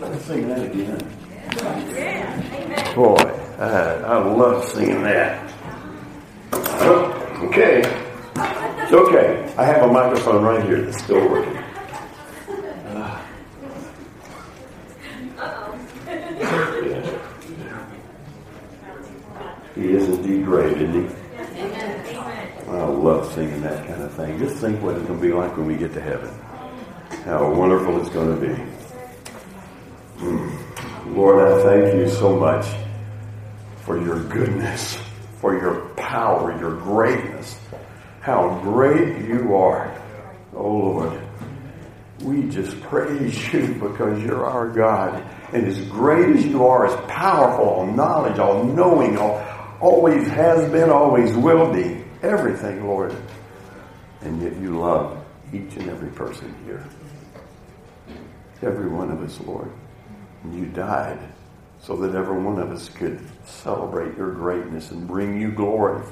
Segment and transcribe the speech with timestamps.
[0.00, 0.96] Let's sing that again.
[2.94, 3.16] Boy,
[3.58, 5.52] I, I love singing that.
[6.52, 7.80] Oh, okay.
[8.82, 9.52] It's okay.
[9.58, 11.64] I have a microphone right here that's still working.
[19.74, 21.14] He is indeed great, isn't he?
[22.68, 24.38] I love singing that kind of thing.
[24.38, 26.32] Just think what it's going to be like when we get to heaven.
[27.24, 28.77] How wonderful it's going to be.
[31.18, 32.64] Lord, I thank you so much
[33.78, 35.02] for your goodness,
[35.40, 37.58] for your power, your greatness.
[38.20, 40.00] How great you are.
[40.54, 41.20] Oh Lord,
[42.22, 45.20] we just praise you because you're our God.
[45.52, 49.44] And as great as you are, as powerful, all knowledge, all knowing, all,
[49.80, 53.12] always has been, always will be, everything, Lord.
[54.20, 55.20] And yet you love
[55.52, 56.86] each and every person here.
[58.62, 59.68] Every one of us, Lord.
[60.42, 61.18] And you died
[61.80, 66.04] so that every one of us could celebrate your greatness and bring you glory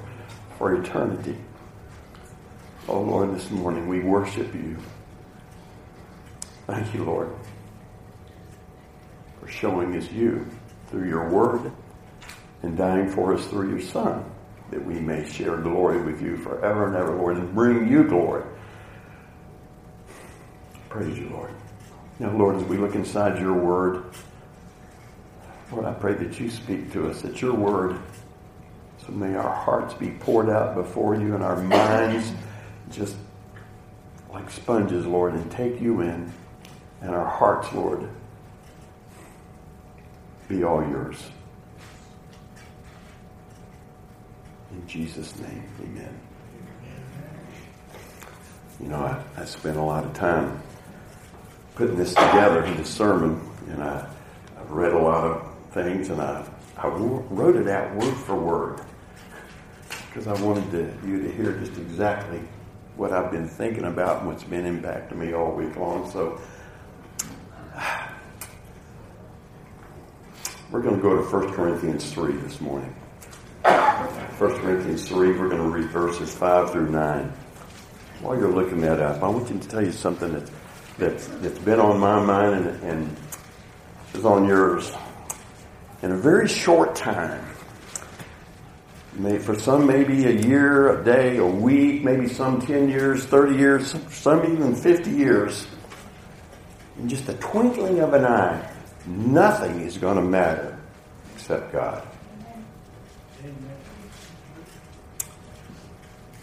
[0.58, 1.36] for eternity.
[2.88, 4.76] Oh Lord, this morning we worship you.
[6.66, 7.30] Thank you, Lord,
[9.40, 10.46] for showing us you
[10.88, 11.72] through your word
[12.62, 14.24] and dying for us through your Son,
[14.70, 18.44] that we may share glory with you forever and ever, Lord, and bring you glory.
[20.88, 21.50] Praise you, Lord.
[22.18, 24.04] Now, Lord, as we look inside your word,
[25.70, 27.98] Lord, I pray that you speak to us, that your word,
[29.04, 32.32] so may our hearts be poured out before you and our minds
[32.90, 33.16] just
[34.32, 36.32] like sponges, Lord, and take you in,
[37.02, 38.08] and our hearts, Lord,
[40.48, 41.30] be all yours.
[44.70, 46.20] In Jesus' name, amen.
[48.80, 50.62] You know, I, I spent a lot of time
[51.76, 54.08] putting this together in this sermon, and I,
[54.58, 56.44] I've read a lot of things, and I,
[56.78, 58.80] I wrote it out word for word
[60.08, 62.40] because I wanted to, you to hear just exactly
[62.96, 66.10] what I've been thinking about and what's been impacting me all week long.
[66.10, 66.40] So
[70.70, 72.94] we're going to go to 1 Corinthians 3 this morning.
[73.64, 77.32] 1 Corinthians 3, we're going to read verses 5 through 9.
[78.22, 80.50] While you're looking that up, I want you to tell you something that's,
[80.98, 83.16] that's, that's been on my mind and, and
[84.14, 84.92] is on yours.
[86.02, 87.44] In a very short time,
[89.18, 93.56] May, for some, maybe a year, a day, a week, maybe some 10 years, 30
[93.56, 95.66] years, some even 50 years.
[96.98, 98.70] In just a twinkling of an eye,
[99.06, 100.78] nothing is going to matter
[101.34, 102.06] except God.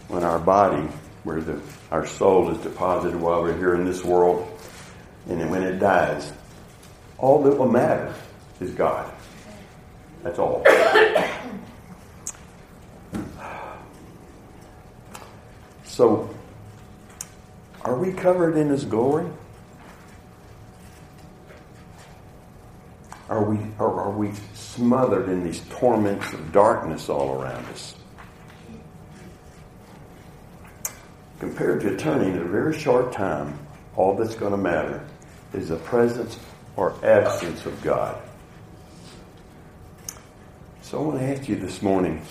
[0.07, 0.87] When our body,
[1.23, 1.59] where the,
[1.91, 4.47] our soul is deposited while we're here in this world,
[5.29, 6.31] and then when it dies,
[7.17, 8.13] all that will matter
[8.59, 9.11] is God.
[10.23, 10.65] That's all.
[15.85, 16.27] So,
[17.83, 19.27] are we covered in His glory?
[23.29, 27.95] Are we, or are we smothered in these torments of darkness all around us?
[31.43, 33.59] Compared to eternity, in a very short time,
[33.97, 35.05] all that's going to matter
[35.53, 36.39] is the presence
[36.77, 38.17] or absence of God.
[40.83, 42.21] So I want to ask you this morning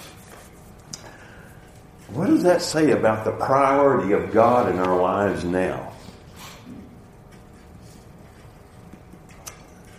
[2.08, 5.92] what does that say about the priority of God in our lives now?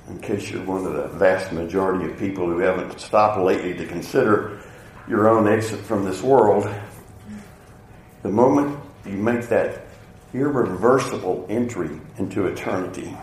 [0.09, 3.85] In case you're one of the vast majority of people who haven't stopped lately to
[3.85, 4.59] consider
[5.07, 6.67] your own exit from this world,
[8.23, 9.85] the moment you make that
[10.33, 13.15] irreversible entry into eternity,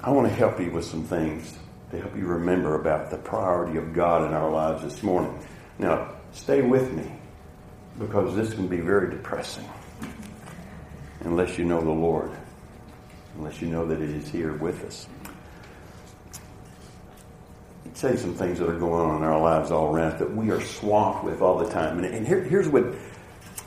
[0.00, 1.58] I want to help you with some things
[1.90, 5.38] to help you remember about the priority of God in our lives this morning.
[5.78, 7.10] Now, stay with me
[7.98, 9.68] because this can be very depressing
[11.20, 12.30] unless you know the Lord,
[13.36, 15.08] unless you know that it is here with us.
[17.94, 20.60] Say some things that are going on in our lives all around that we are
[20.60, 21.98] swamped with all the time.
[21.98, 22.84] And, and here, here's what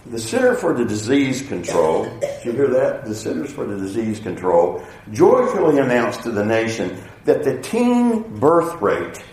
[0.09, 3.06] the Center for the Disease Control, did you hear that?
[3.06, 8.81] The Centers for the Disease Control joyfully announced to the nation that the teen birth
[8.81, 9.23] rate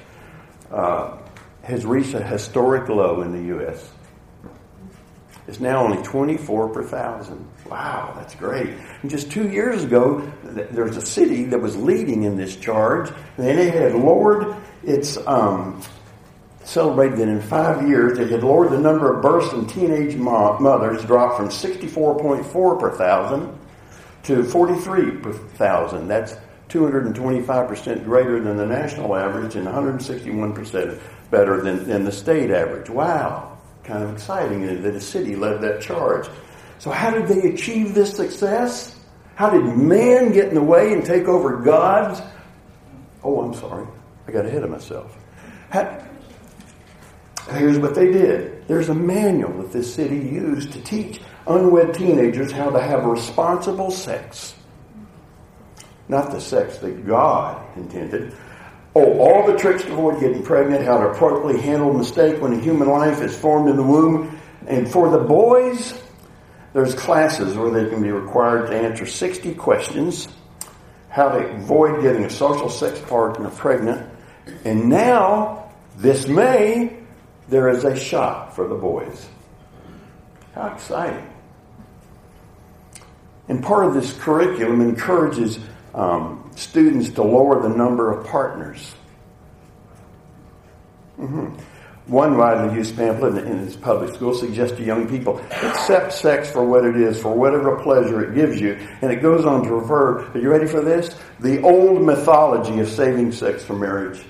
[0.71, 1.17] uh,
[1.63, 3.91] has reached a historic low in the U.S.
[5.49, 7.49] It's now only 24 per thousand.
[7.71, 8.69] Wow, that's great.
[9.03, 13.47] And just two years ago, there's a city that was leading in this charge, and
[13.47, 15.81] they had lowered its, um,
[16.67, 21.05] celebrated that in five years, they had lowered the number of births in teenage mothers,
[21.05, 23.57] dropped from 64.4 per thousand
[24.25, 26.09] to 43 per thousand.
[26.09, 26.37] That's
[26.69, 32.91] 225% greater than the national average and 161% better than, than the state average.
[32.91, 36.27] Wow, kind of exciting that a city led that charge.
[36.79, 38.99] So, how did they achieve this success?
[39.37, 42.21] How did man get in the way and take over God's?
[43.23, 43.87] Oh, I'm sorry.
[44.27, 45.17] I got ahead of myself.
[45.71, 46.06] How,
[47.51, 52.51] here's what they did there's a manual that this city used to teach unwed teenagers
[52.51, 54.55] how to have responsible sex.
[56.09, 58.35] Not the sex that God intended.
[58.95, 62.53] Oh, all the tricks to avoid getting pregnant, how to appropriately handle a mistake when
[62.53, 64.41] a human life is formed in the womb.
[64.67, 66.01] And for the boys,
[66.73, 70.29] there's classes where they can be required to answer 60 questions,
[71.09, 74.11] how to avoid getting a social sex partner pregnant.
[74.65, 77.06] And now, this May,
[77.49, 79.29] there is a shot for the boys.
[80.55, 81.31] How exciting.
[83.49, 85.59] And part of this curriculum encourages
[85.95, 88.95] um, students to lower the number of partners.
[91.19, 91.55] Mm-hmm.
[92.07, 96.65] One widely used pamphlet in his public school suggests to young people accept sex for
[96.65, 98.75] what it is, for whatever pleasure it gives you.
[99.03, 101.17] And it goes on to refer, are you ready for this?
[101.41, 104.25] The old mythology of saving sex for marriage.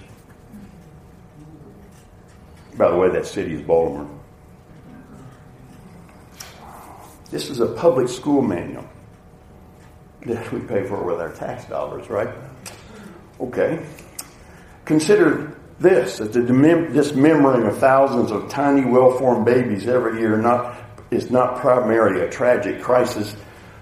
[2.77, 4.09] By the way, that city is Baltimore.
[7.31, 8.87] This is a public school manual
[10.27, 12.29] that we pay for with our tax dollars, right?
[13.41, 13.85] Okay.
[14.85, 16.43] Consider this that the
[16.93, 20.77] dismembering of thousands of tiny, well formed babies every year not,
[21.11, 23.37] is not primarily a tragic crisis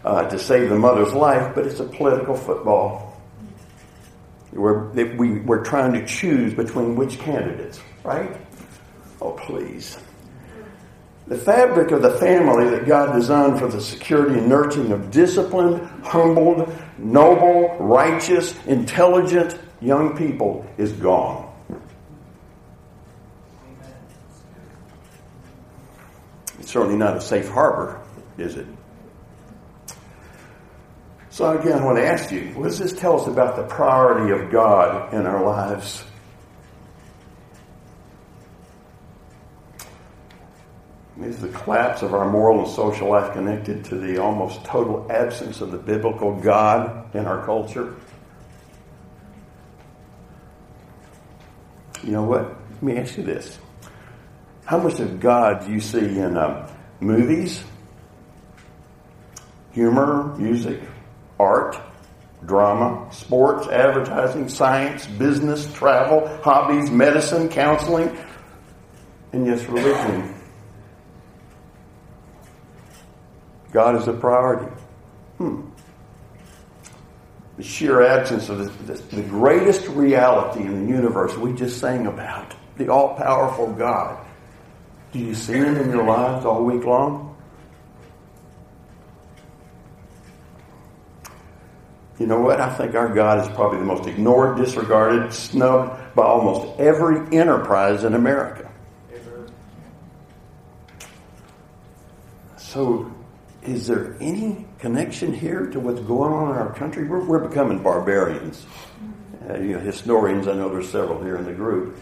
[0.04, 3.22] uh, to save the mother's life, but it's a political football.
[4.52, 8.36] We're, we, we're trying to choose between which candidates, right?
[9.24, 9.96] Oh, please.
[11.28, 15.80] The fabric of the family that God designed for the security and nurturing of disciplined,
[16.04, 21.50] humbled, noble, righteous, intelligent young people is gone.
[26.58, 28.02] It's certainly not a safe harbor,
[28.36, 28.66] is it?
[31.30, 34.32] So again, I want to ask you, what does this tell us about the priority
[34.32, 36.04] of God in our lives?
[41.24, 45.62] Is the collapse of our moral and social life connected to the almost total absence
[45.62, 47.94] of the biblical God in our culture?
[52.02, 52.54] You know what?
[52.72, 53.58] Let me ask you this.
[54.66, 57.64] How much of God do you see in uh, movies,
[59.72, 60.82] humor, music,
[61.40, 61.80] art,
[62.44, 68.14] drama, sports, advertising, science, business, travel, hobbies, medicine, counseling,
[69.32, 70.33] and yes, religion?
[73.74, 74.72] God is a priority.
[75.38, 75.62] Hmm.
[77.56, 82.06] The sheer absence of the, the, the greatest reality in the universe we just sang
[82.06, 84.24] about, the all powerful God.
[85.12, 87.36] Do you see Him in your lives all week long?
[92.20, 92.60] You know what?
[92.60, 98.04] I think our God is probably the most ignored, disregarded, snubbed by almost every enterprise
[98.04, 98.70] in America.
[102.56, 103.13] So
[103.64, 107.04] is there any connection here to what's going on in our country?
[107.04, 108.66] We're, we're becoming barbarians.
[109.48, 111.98] Uh, you know, historians, I know there's several here in the group.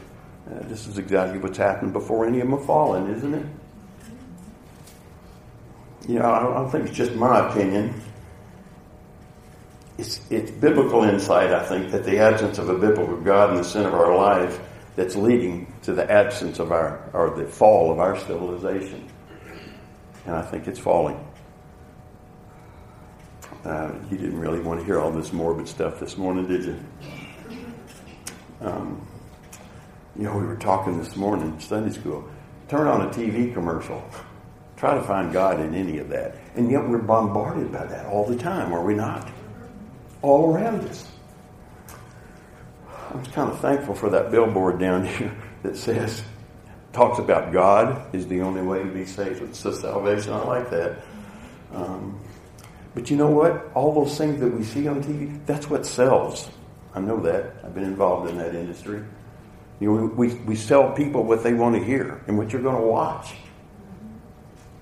[0.50, 3.46] Uh, this is exactly what's happened before any of them have fallen, isn't it?
[6.08, 8.00] You know, I don't think it's just my opinion.
[9.98, 13.64] It's, it's biblical insight, I think, that the absence of a biblical God in the
[13.64, 14.58] center of our life
[14.96, 19.08] that's leading to the absence of our, or the fall of our civilization.
[20.26, 21.24] And I think it's falling.
[23.64, 26.80] Uh, you didn't really want to hear all this morbid stuff this morning, did you?
[28.60, 29.06] Um,
[30.16, 32.28] you know, we were talking this morning in Sunday school.
[32.68, 34.02] Turn on a TV commercial.
[34.76, 36.34] Try to find God in any of that.
[36.56, 39.30] And yet we're bombarded by that all the time, are we not?
[40.22, 41.06] All around us.
[43.10, 46.24] I'm kind of thankful for that billboard down here that says,
[46.92, 49.40] talks about God is the only way to be saved.
[49.42, 50.32] It's the salvation.
[50.32, 50.98] I like that.
[51.72, 52.18] Um,
[52.94, 53.70] but you know what?
[53.74, 56.48] All those things that we see on TV, that's what sells.
[56.94, 57.54] I know that.
[57.64, 59.02] I've been involved in that industry.
[59.80, 62.80] You know, we, we sell people what they want to hear and what you're going
[62.80, 63.34] to watch.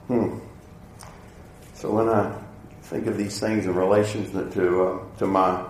[0.08, 0.38] Hmm.
[1.74, 2.36] So when I
[2.82, 5.64] think of these things in relation to uh, to my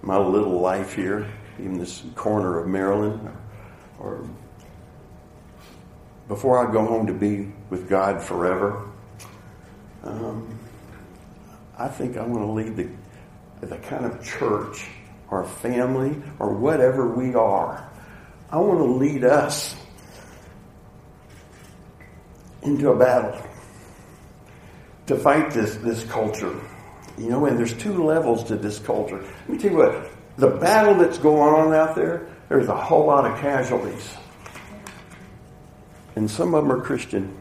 [0.00, 1.28] my little life here,
[1.60, 3.30] even this corner of Maryland,
[4.00, 4.28] or, or
[6.26, 8.88] before I go home to be with God forever,
[10.02, 10.58] um,
[11.78, 14.86] I think I want to lead the, the kind of church
[15.32, 17.90] or family, or whatever we are.
[18.50, 19.74] I want to lead us
[22.62, 23.40] into a battle
[25.06, 26.54] to fight this, this culture.
[27.16, 29.22] You know, and there's two levels to this culture.
[29.22, 33.06] Let me tell you what, the battle that's going on out there, there's a whole
[33.06, 34.14] lot of casualties.
[36.14, 37.34] And some of them are Christian.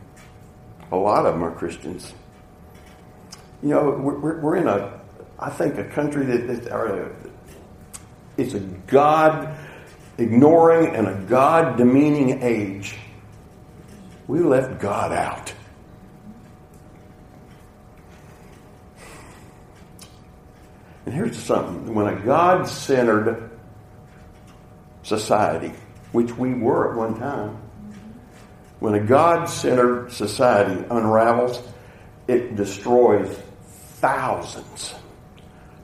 [0.94, 2.14] A lot of them are Christians.
[3.64, 5.00] You know, we're, we're in a,
[5.40, 7.12] I think, a country that, that
[8.38, 9.56] it's a God
[10.18, 12.98] ignoring and a God demeaning age.
[14.28, 15.54] We left God out.
[21.06, 23.50] And here's something when a God centered
[25.04, 25.74] society,
[26.12, 27.58] which we were at one time,
[28.80, 31.62] when a God centered society unravels,
[32.28, 33.38] it destroys
[34.02, 34.96] thousands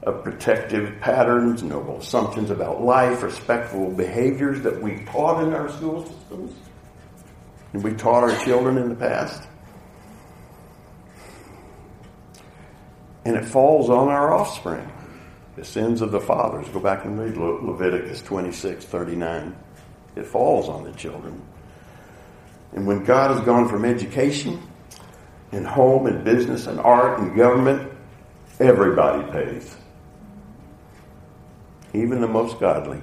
[0.02, 6.04] of protective patterns, noble assumptions about life, respectful behaviors that we taught in our school
[6.04, 6.52] systems
[7.72, 9.42] and we taught our children in the past.
[13.24, 14.90] And it falls on our offspring.
[15.56, 16.68] The sins of the fathers.
[16.68, 19.56] Go back and read Le- Leviticus 26, 39.
[20.16, 21.42] It falls on the children.
[22.72, 24.62] And when God has gone from education
[25.50, 27.92] and home and business and art and government,
[28.60, 29.76] everybody pays.
[31.94, 33.00] Even the most godly.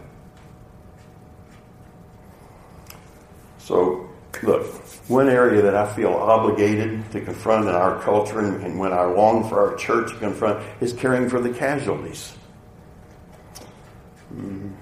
[3.59, 4.09] So,
[4.43, 4.65] look,
[5.07, 9.03] one area that I feel obligated to confront in our culture and, and when I
[9.05, 12.33] long for our church to confront is caring for the casualties.
[14.33, 14.73] Mm,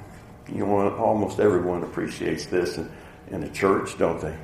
[0.49, 2.91] you know, almost everyone appreciates this in,
[3.31, 4.35] in a church, don't they?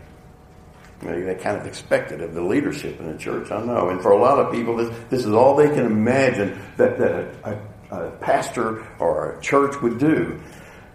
[1.01, 3.89] They kind of expect it of the leadership in the church, I know.
[3.89, 7.11] And for a lot of people, this, this is all they can imagine that, that
[7.11, 7.59] a,
[7.91, 10.39] a, a pastor or a church would do.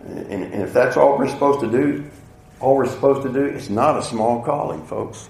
[0.00, 2.10] And, and if that's all we're supposed to do,
[2.60, 5.28] all we're supposed to do, it's not a small calling, folks.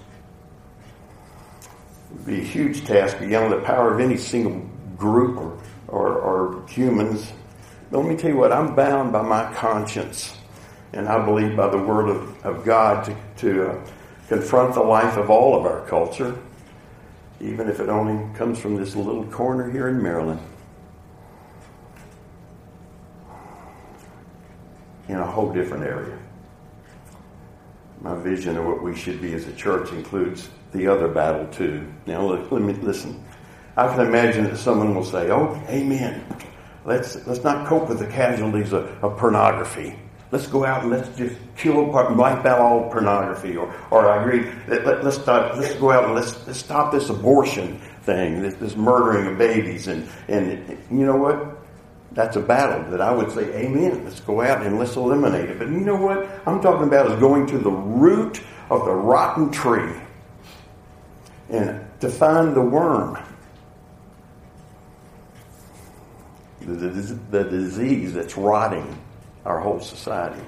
[2.10, 6.18] It would be a huge task beyond the power of any single group or, or,
[6.18, 7.32] or humans.
[7.90, 10.36] But let me tell you what, I'm bound by my conscience.
[10.92, 13.86] And I believe by the word of, of God to, to uh,
[14.28, 16.36] confront the life of all of our culture,
[17.40, 20.40] even if it only comes from this little corner here in Maryland.
[25.08, 26.18] In a whole different area.
[28.00, 31.86] My vision of what we should be as a church includes the other battle too.
[32.06, 33.22] Now, let, let me listen.
[33.76, 36.24] I can imagine that someone will say, "Oh, amen.
[36.84, 39.98] Let's let's not cope with the casualties of, of pornography."
[40.34, 43.56] Let's go out and let's just kill, wipe out all pornography.
[43.56, 47.08] Or, or I agree, let, us stop, let's go out and let's, let's stop this
[47.08, 49.86] abortion thing, this, this murdering of babies.
[49.86, 51.56] And, and you know what?
[52.10, 54.02] That's a battle that I would say, amen.
[54.02, 55.56] Let's go out and let's eliminate it.
[55.60, 59.52] But you know what I'm talking about is going to the root of the rotten
[59.52, 59.94] tree
[61.48, 63.22] and to find the worm.
[66.62, 68.98] The, the, the disease that's rotting
[69.44, 70.42] our whole society.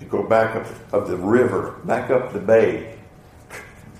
[0.00, 2.98] You go back up of the river, back up the bay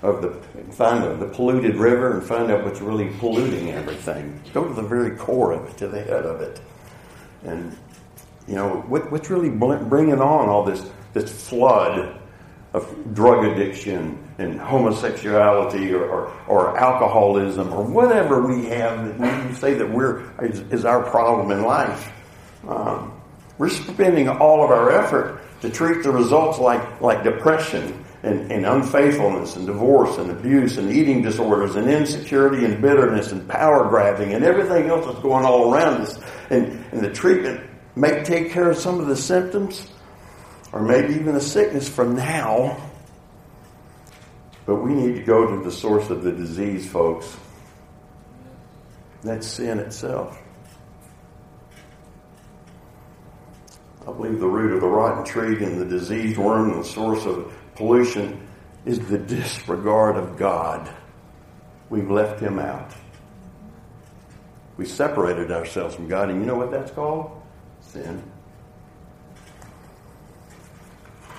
[0.01, 0.31] of the
[0.73, 4.41] find the, the polluted river and find out what's really polluting everything.
[4.53, 6.59] Go to the very core of it, to the head of it,
[7.43, 7.77] and
[8.47, 12.19] you know what, what's really bringing on all this this flood
[12.73, 19.53] of drug addiction and homosexuality or, or, or, alcoholism or whatever we have that we
[19.55, 22.13] say that we're is, is our problem in life.
[22.67, 23.19] Um,
[23.57, 28.65] we're spending all of our effort to treat the results like, like depression and, and
[28.65, 34.33] unfaithfulness and divorce and abuse and eating disorders and insecurity and bitterness and power grabbing
[34.33, 36.19] and everything else that's going all around us.
[36.49, 39.87] And, and the treatment may take care of some of the symptoms
[40.71, 42.89] or maybe even the sickness for now.
[44.65, 47.35] But we need to go to the source of the disease, folks.
[49.23, 50.40] That's sin itself.
[54.01, 57.25] I believe the root of the rotten tree and the diseased worm and the source
[57.25, 58.47] of pollution
[58.85, 60.91] is the disregard of God.
[61.89, 62.91] We've left Him out.
[64.77, 67.39] We separated ourselves from God, and you know what that's called?
[67.81, 68.23] Sin.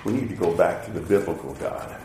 [0.05, 1.97] We need to go back to the biblical God.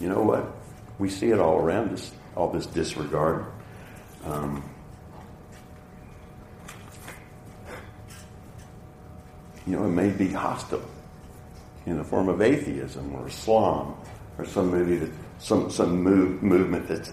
[0.00, 0.52] You know what?
[0.98, 3.46] We see it all around us, all this disregard.
[4.24, 4.68] Um,
[9.66, 10.82] you know, it may be hostile
[11.86, 13.96] in the form of atheism or Islam
[14.38, 17.12] or some movie that some some move, movement that's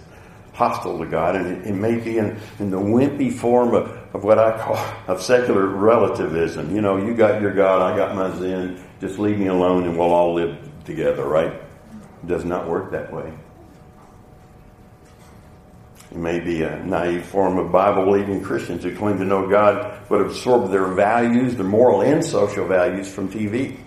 [0.54, 4.24] hostile to God, and it, it may be in, in the wimpy form of, of
[4.24, 4.76] what I call
[5.08, 6.76] of secular relativism.
[6.76, 9.98] You know, you got your God, I got my Zen, just leave me alone and
[9.98, 11.54] we'll all live together, right?
[11.54, 13.34] It does not work that way.
[16.12, 20.02] It may be a naive form of Bible believing Christians who claim to know God
[20.10, 23.78] but absorb their values, their moral and social values from TV.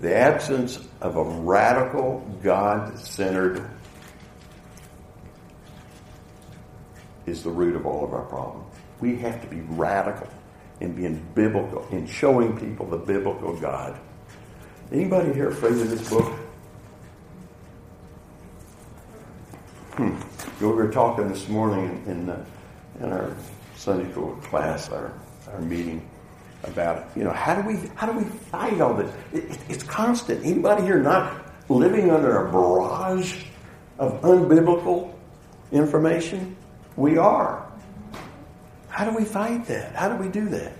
[0.00, 3.66] The absence of a radical, God centered
[7.24, 8.74] is the root of all of our problems.
[9.00, 10.28] We have to be radical
[10.80, 13.98] in being biblical, in showing people the biblical God.
[14.92, 16.38] Anybody here afraid of this book?
[19.94, 20.20] Hmm.
[20.60, 22.44] We were talking this morning in, in, uh,
[23.00, 23.34] in our
[23.74, 25.14] Sunday school class, our,
[25.50, 26.06] our meeting
[26.64, 27.04] about it.
[27.16, 29.10] You know, how do we how do we fight all this?
[29.32, 30.44] It, it, it's constant.
[30.44, 33.44] Anybody here not living under a barrage
[33.98, 35.14] of unbiblical
[35.72, 36.54] information?
[36.96, 37.66] We are.
[38.88, 39.94] How do we fight that?
[39.94, 40.72] How do we do that?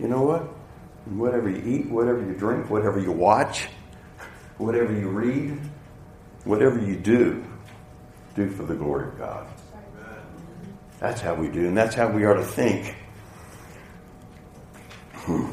[0.00, 0.59] You know what?
[1.06, 3.68] Whatever you eat, whatever you drink, whatever you watch,
[4.58, 5.58] whatever you read,
[6.44, 7.44] whatever you do,
[8.34, 9.46] do for the glory of God.
[11.00, 12.94] That's how we do, and that's how we are to think.
[15.14, 15.52] Hmm.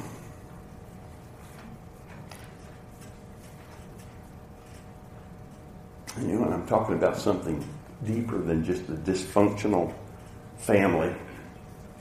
[6.22, 7.64] You know, I'm talking about something
[8.04, 9.94] deeper than just a dysfunctional
[10.58, 11.16] family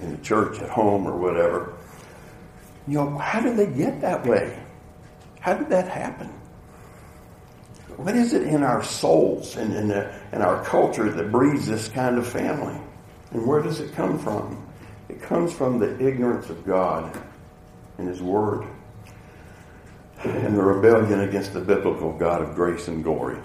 [0.00, 1.75] in the church, at home, or whatever.
[2.86, 4.62] You know, how did they get that way?
[5.40, 6.28] How did that happen?
[7.96, 11.88] What is it in our souls and in, the, in our culture that breeds this
[11.88, 12.78] kind of family?
[13.30, 14.66] And where does it come from?
[15.08, 17.18] It comes from the ignorance of God
[17.98, 18.66] and His Word
[20.24, 23.38] and the rebellion against the biblical God of grace and glory.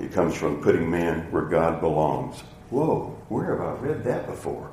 [0.00, 2.40] It comes from putting man where God belongs.
[2.70, 4.70] Whoa, where have I read that before?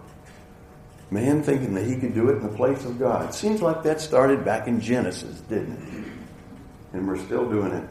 [1.10, 3.34] Man thinking that he could do it in the place of God.
[3.34, 6.12] Seems like that started back in Genesis, didn't it?
[6.93, 7.88] And we're still doing it.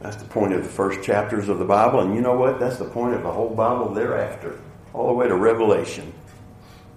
[0.00, 2.00] That's the point of the first chapters of the Bible.
[2.00, 2.60] And you know what?
[2.60, 4.60] That's the point of the whole Bible thereafter,
[4.92, 6.12] all the way to Revelation.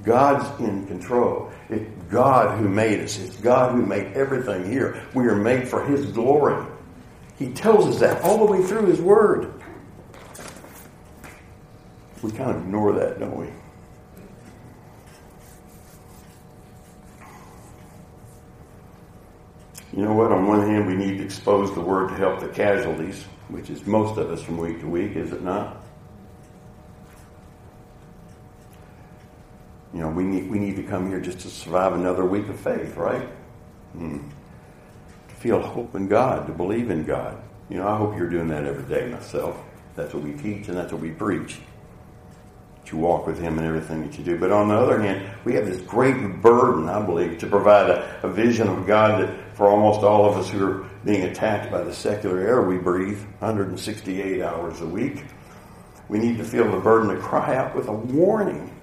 [0.03, 1.51] God's in control.
[1.69, 3.17] It's God who made us.
[3.17, 5.01] It's God who made everything here.
[5.13, 6.65] We are made for His glory.
[7.37, 9.58] He tells us that all the way through His Word.
[12.21, 13.47] We kind of ignore that, don't we?
[19.93, 20.31] You know what?
[20.31, 23.85] On one hand, we need to expose the word to help the casualties, which is
[23.87, 25.77] most of us from week to week, is it not?
[29.93, 32.59] You know, we need, we need to come here just to survive another week of
[32.59, 33.27] faith, right?
[33.93, 34.19] Hmm.
[35.29, 37.41] To feel hope in God, to believe in God.
[37.69, 39.57] You know, I hope you're doing that every day myself.
[39.95, 41.59] That's what we teach and that's what we preach.
[42.89, 44.37] That you walk with Him in everything that you do.
[44.37, 48.19] But on the other hand, we have this great burden, I believe, to provide a,
[48.23, 51.83] a vision of God that for almost all of us who are being attacked by
[51.83, 55.23] the secular air we breathe 168 hours a week,
[56.07, 58.75] we need to feel the burden to cry out with a warning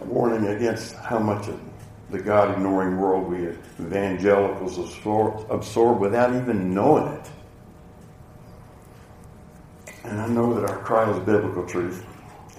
[0.00, 1.60] a warning against how much of
[2.10, 3.48] the God ignoring world we
[3.84, 7.30] evangelicals absorb without even knowing it.
[10.04, 12.04] And I know that our cry is biblical truth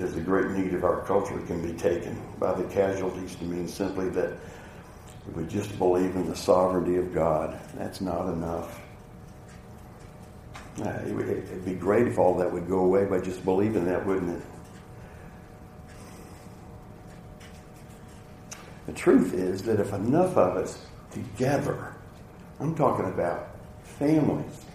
[0.01, 3.67] is the great need of our culture can be taken by the casualties to mean
[3.67, 4.33] simply that
[5.35, 8.81] we just believe in the sovereignty of God, that's not enough.
[10.77, 14.37] It would be great if all that would go away by just believing that, wouldn't
[14.37, 14.43] it?
[18.85, 21.93] The truth is that if enough of us together,
[22.59, 23.49] I'm talking about
[23.83, 24.65] families,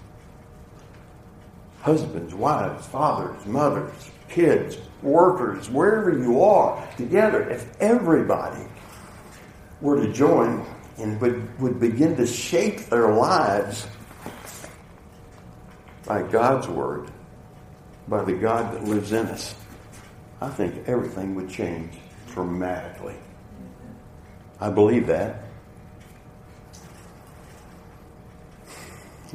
[1.80, 8.64] husbands, wives, fathers, mothers, kids, workers, wherever you are, together, if everybody
[9.80, 10.66] were to join
[10.98, 13.86] and would, would begin to shape their lives
[16.06, 17.10] by God's Word,
[18.08, 19.54] by the God that lives in us,
[20.40, 21.92] I think everything would change
[22.32, 23.16] dramatically.
[24.60, 25.42] I believe that.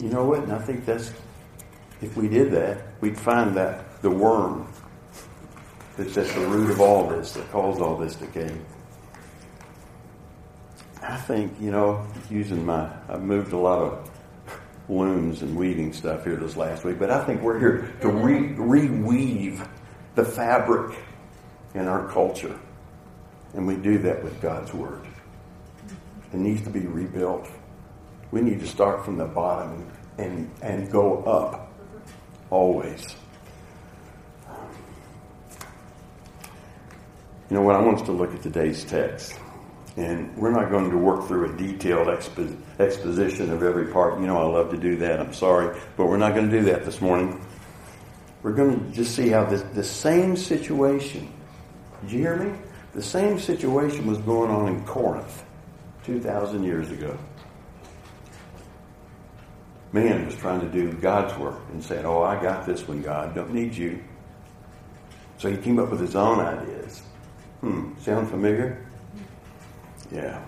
[0.02, 0.44] You know what?
[0.44, 1.12] And I think that's,
[2.02, 4.68] if we did that, we'd find that the worm
[6.00, 8.56] that's at the root of all this, that caused all this decay.
[11.02, 14.10] I think, you know, using my, I've moved a lot of
[14.88, 18.56] looms and weaving stuff here this last week, but I think we're here to re-
[18.56, 19.68] reweave
[20.16, 20.98] the fabric
[21.74, 22.58] in our culture.
[23.54, 25.06] And we do that with God's Word.
[26.32, 27.50] It needs to be rebuilt.
[28.32, 29.86] We need to start from the bottom
[30.18, 31.74] and, and go up
[32.52, 33.16] always.
[37.50, 37.76] You know what?
[37.76, 39.40] I want us to look at today's text.
[39.98, 44.20] And we're not going to work through a detailed expo- exposition of every part.
[44.20, 45.20] You know, I love to do that.
[45.20, 45.78] I'm sorry.
[45.98, 47.44] But we're not going to do that this morning.
[48.44, 51.32] We're going to just see how this, the same situation,
[52.02, 52.58] did you hear me?
[52.94, 55.44] The same situation was going on in Corinth
[56.06, 57.18] 2,000 years ago.
[59.92, 63.34] Man was trying to do God's work and said, Oh, I got this one, God.
[63.34, 64.02] Don't need you.
[65.40, 67.02] So he came up with his own ideas.
[67.62, 68.86] Hmm, sound familiar?
[70.12, 70.44] Yeah.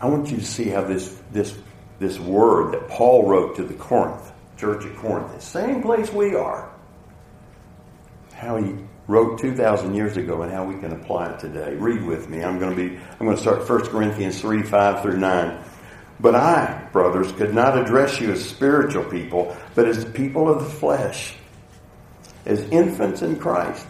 [0.00, 1.56] I want you to see how this, this,
[1.98, 6.34] this word that Paul wrote to the Corinth, church at Corinth, the same place we
[6.34, 6.70] are,
[8.34, 8.74] how he
[9.06, 11.74] wrote 2,000 years ago and how we can apply it today.
[11.74, 12.42] Read with me.
[12.42, 15.64] I'm going to be, I'm going to start 1 Corinthians 3, 5 through 9.
[16.18, 20.70] But I, brothers, could not address you as spiritual people, but as people of the
[20.70, 21.34] flesh,
[22.46, 23.86] as infants in Christ.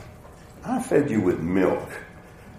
[0.66, 1.88] I fed you with milk,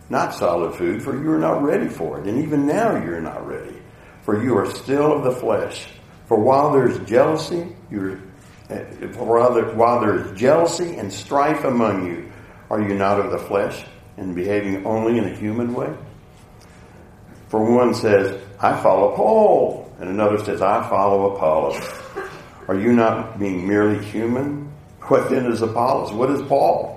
[0.09, 2.27] not solid food, for you are not ready for it.
[2.27, 3.75] And even now you're not ready,
[4.21, 5.89] for you are still of the flesh.
[6.27, 8.17] For while there is jealousy, you're,
[8.69, 8.83] eh,
[9.17, 12.31] while there, while there is jealousy and strife among you,
[12.69, 13.83] are you not of the flesh
[14.15, 15.93] and behaving only in a human way?
[17.49, 21.77] For one says, I follow Paul, and another says, I follow Apollos.
[22.69, 24.71] Are you not being merely human?
[25.03, 26.13] What then is Apollos?
[26.13, 26.96] What is Paul?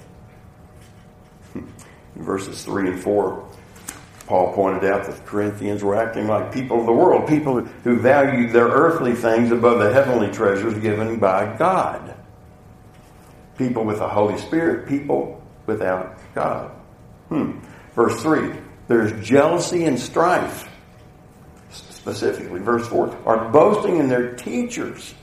[1.55, 3.47] In verses 3 and 4,
[4.27, 7.99] Paul pointed out that the Corinthians were acting like people of the world, people who
[7.99, 12.15] valued their earthly things above the heavenly treasures given by God.
[13.57, 16.71] People with the Holy Spirit, people without God.
[17.29, 17.59] Hmm.
[17.95, 18.53] Verse 3
[18.91, 20.69] there's jealousy and strife.
[21.69, 25.13] Specifically, verse 4 are boasting in their teachers.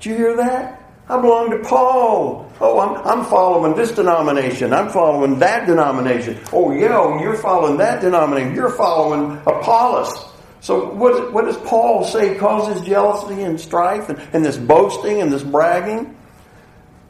[0.00, 0.79] Did you hear that?
[1.10, 2.50] I belong to Paul.
[2.60, 4.72] Oh, I'm, I'm following this denomination.
[4.72, 6.38] I'm following that denomination.
[6.52, 8.54] Oh, yeah, oh, you're following that denomination.
[8.54, 10.26] You're following Apollos.
[10.60, 15.32] So what, what does Paul say causes jealousy and strife and, and this boasting and
[15.32, 16.16] this bragging?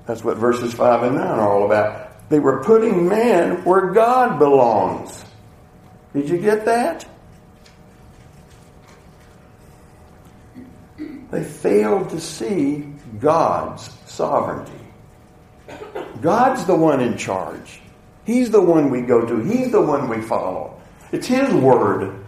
[0.06, 2.28] That's what verses 5 and 9 are all about.
[2.30, 5.24] They were putting man where God belongs.
[6.14, 7.06] Did you get that?
[10.96, 14.72] They failed to see God's sovereignty.
[16.20, 17.80] God's the one in charge.
[18.24, 19.40] He's the one we go to.
[19.40, 20.80] He's the one we follow.
[21.12, 22.20] It's His word.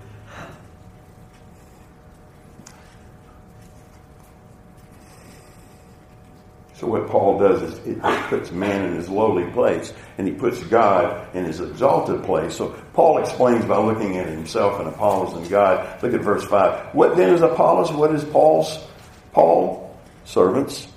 [6.83, 10.61] So what Paul does is it puts man in his lowly place and he puts
[10.65, 12.57] God in his exalted place.
[12.57, 16.03] So Paul explains by looking at himself and Apollos and God.
[16.03, 16.93] Look at verse 5.
[16.93, 17.93] What then is Apollos?
[17.93, 18.85] What is Paul's?
[19.33, 19.92] Paul,
[20.25, 20.89] servants,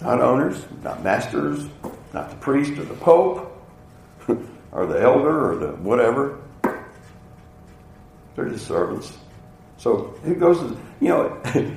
[0.00, 1.66] not owners, not masters,
[2.12, 3.52] not the priest or the pope
[4.72, 6.40] or the elder or the whatever.
[8.36, 9.16] They're just servants.
[9.78, 11.40] So who goes to, you know,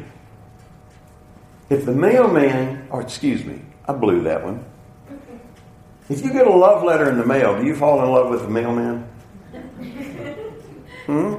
[1.70, 4.64] if the mailman, or excuse me, I blew that one.
[6.10, 8.42] If you get a love letter in the mail, do you fall in love with
[8.42, 9.08] the mailman?
[11.06, 11.36] Hmm?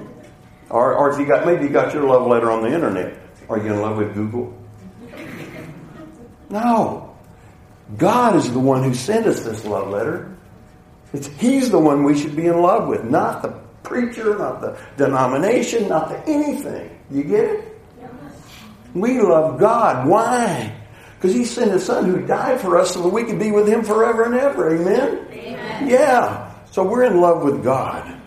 [0.71, 3.15] Or, or if you got maybe you got your love letter on the internet,
[3.53, 4.57] are you in love with Google?
[6.51, 7.17] No.
[7.97, 10.37] God is the one who sent us this love letter.
[11.13, 13.49] It's, he's the one we should be in love with, not the
[13.83, 16.99] preacher, not the denomination, not the anything.
[17.11, 17.81] You get it?
[18.95, 20.07] We love God.
[20.07, 20.75] Why?
[21.17, 23.69] Because He sent His Son who died for us so that we could be with
[23.69, 24.75] Him forever and ever.
[24.75, 25.27] Amen?
[25.31, 25.89] Amen.
[25.89, 26.53] Yeah.
[26.71, 28.22] So we're in love with God.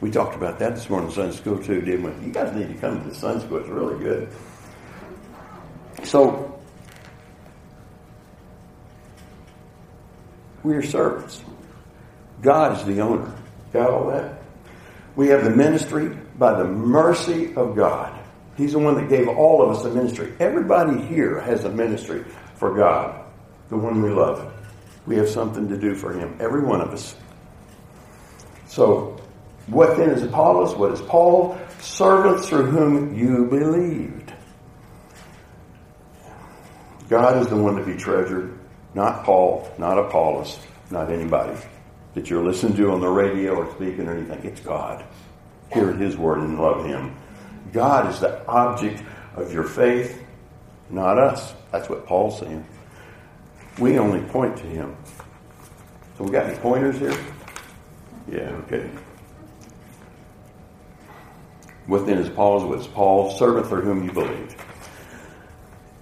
[0.00, 2.26] We talked about that this morning in Sunday school too, didn't we?
[2.26, 3.58] You guys need to come to the Sunday school.
[3.58, 4.28] It's really good.
[6.04, 6.60] So
[10.62, 11.42] we are servants.
[12.42, 13.32] God is the owner.
[13.72, 14.42] Got all that?
[15.16, 18.18] We have the ministry by the mercy of God.
[18.56, 20.32] He's the one that gave all of us a ministry.
[20.40, 23.24] Everybody here has a ministry for God,
[23.68, 24.52] the one we love.
[25.06, 27.14] We have something to do for Him, every one of us.
[28.66, 29.15] So,
[29.66, 30.74] What then is Apollos?
[30.76, 31.58] What is Paul?
[31.80, 34.32] Servants through whom you believed.
[37.08, 38.58] God is the one to be treasured,
[38.94, 40.58] not Paul, not Apollos,
[40.90, 41.56] not anybody
[42.14, 44.44] that you're listening to on the radio or speaking or anything.
[44.44, 45.04] It's God.
[45.72, 47.14] Hear His word and love Him.
[47.72, 49.02] God is the object
[49.36, 50.22] of your faith,
[50.90, 51.54] not us.
[51.72, 52.64] That's what Paul's saying.
[53.78, 54.96] We only point to Him.
[56.16, 57.16] So we got any pointers here?
[58.28, 58.90] Yeah, okay.
[61.88, 64.56] Within his Paul's was Paul, servant for whom you believed.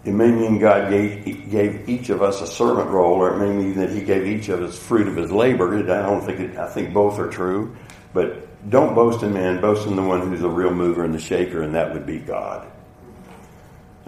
[0.05, 3.55] It may mean God gave, gave each of us a servant role, or it may
[3.55, 5.79] mean that He gave each of us fruit of His labor.
[5.79, 7.75] I don't think it, I think both are true,
[8.12, 11.18] but don't boast in man, boast in the one who's the real mover and the
[11.18, 12.70] shaker, and that would be God.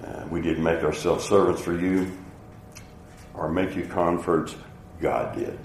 [0.02, 2.12] Uh, we didn't make ourselves servants for you
[3.32, 4.54] or make you converts.
[5.00, 5.58] God did.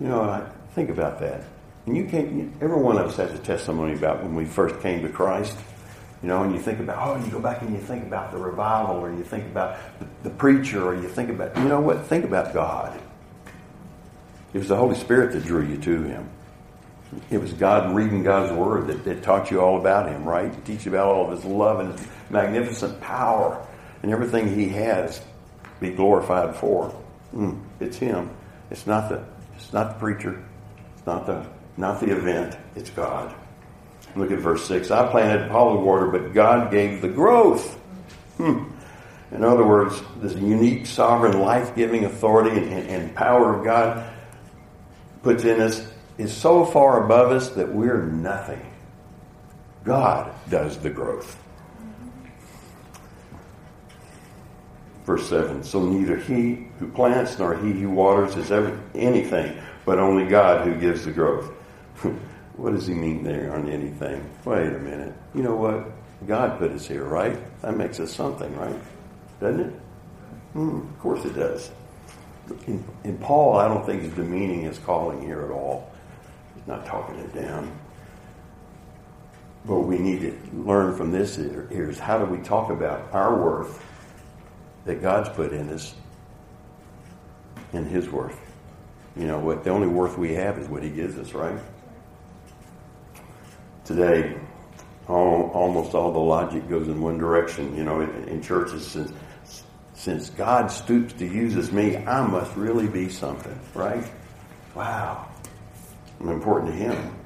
[0.00, 1.44] You know, I think about that.
[1.86, 5.02] And you can't, every one of us has a testimony about when we first came
[5.02, 5.56] to Christ.
[6.22, 8.38] You know, and you think about, oh, you go back and you think about the
[8.38, 12.06] revival, or you think about the, the preacher, or you think about, you know what?
[12.06, 13.00] Think about God.
[14.52, 16.28] It was the Holy Spirit that drew you to Him.
[17.30, 20.64] It was God reading God's Word that, that taught you all about Him, right?
[20.64, 23.66] Teach you about all of His love and His magnificent power
[24.02, 25.24] and everything He has to
[25.80, 26.94] be glorified for.
[27.34, 28.30] Mm, it's Him.
[28.70, 29.24] It's not the.
[29.56, 30.42] It's not the preacher.
[30.96, 31.44] It's not the.
[31.76, 32.56] Not the event.
[32.76, 33.34] It's God.
[34.14, 34.90] Look at verse 6.
[34.90, 37.74] I planted, Apollos water, but God gave the growth.
[38.36, 38.64] Hmm.
[39.30, 44.10] In other words, this unique, sovereign, life giving authority and, and, and, power of God
[45.22, 48.60] puts in us is so far above us that we're nothing.
[49.84, 51.38] God does the growth.
[55.06, 59.98] Verse 7 So neither he who plants nor he who waters is ever anything, but
[59.98, 61.50] only God who gives the growth.
[62.56, 64.28] What does he mean there on anything?
[64.44, 65.14] Wait a minute.
[65.34, 65.90] You know what?
[66.26, 67.36] God put us here, right?
[67.62, 68.76] That makes us something, right?
[69.40, 69.72] Doesn't it?
[70.52, 71.70] Hmm, of course it does.
[72.66, 75.90] In, in, Paul, I don't think he's demeaning his calling here at all.
[76.54, 77.72] He's not talking it down.
[79.64, 83.40] What we need to learn from this here is how do we talk about our
[83.40, 83.82] worth
[84.84, 85.94] that God's put in us
[87.72, 88.38] and his worth?
[89.16, 89.64] You know what?
[89.64, 91.58] The only worth we have is what he gives us, right?
[93.84, 94.36] Today,
[95.08, 97.76] all, almost all the logic goes in one direction.
[97.76, 99.12] You know, in, in churches, since
[99.94, 104.04] since God stoops to use us me, I must really be something, right?
[104.74, 105.28] Wow,
[106.18, 107.16] I'm important to Him.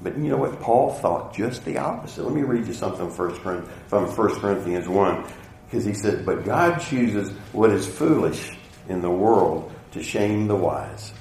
[0.00, 0.60] But you know what?
[0.60, 2.24] Paul thought just the opposite.
[2.24, 5.24] Let me read you something from First Corinthians one,
[5.66, 8.56] because he said, "But God chooses what is foolish
[8.88, 11.12] in the world to shame the wise."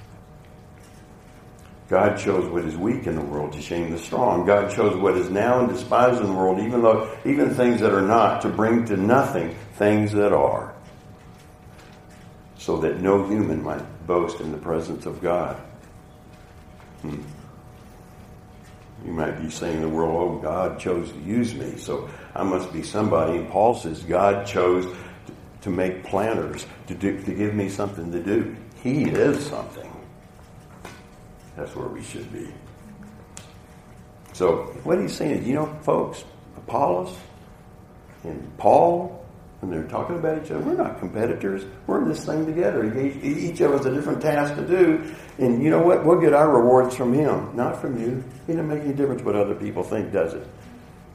[1.91, 4.45] God chose what is weak in the world to shame the strong.
[4.45, 7.91] God chose what is now and despised in the world, even though even things that
[7.91, 10.73] are not, to bring to nothing things that are,
[12.58, 15.58] so that no human might boast in the presence of God.
[17.01, 17.23] Hmm.
[19.06, 22.43] You might be saying in the world, oh, God chose to use me, so I
[22.43, 23.38] must be somebody.
[23.39, 24.88] And Paul says, God chose
[25.60, 28.56] to make planters, to, do, to give me something to do.
[28.82, 29.90] He is something.
[31.55, 32.47] That's where we should be.
[34.33, 36.23] So, what he's saying is, you know, folks,
[36.57, 37.15] Apollos
[38.23, 39.25] and Paul,
[39.59, 41.63] when they're talking about each other, we're not competitors.
[41.85, 42.83] We're in this thing together.
[42.99, 45.13] Each of us a different task to do.
[45.37, 46.03] And you know what?
[46.05, 48.23] We'll get our rewards from him, not from you.
[48.47, 50.47] It doesn't make any difference what other people think, does it?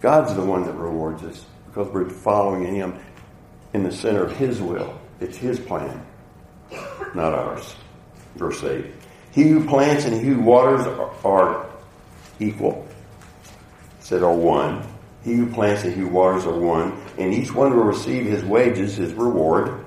[0.01, 2.99] God's the one that rewards us because we're following him
[3.73, 4.99] in the center of his will.
[5.21, 6.05] It's his plan,
[7.15, 7.75] not ours.
[8.37, 8.87] Verse 8.
[9.37, 11.67] He who plants and he who waters are, are
[12.41, 12.89] equal.
[14.01, 14.83] said are one.
[15.25, 18.43] He who plants and he who waters are one, and each one will receive his
[18.45, 19.85] wages, his reward,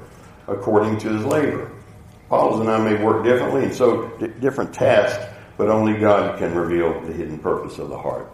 [0.47, 1.71] according to his labor.
[2.27, 5.25] Apollos and I may work differently and so d- different tasks,
[5.57, 8.27] but only God can reveal the hidden purpose of the heart.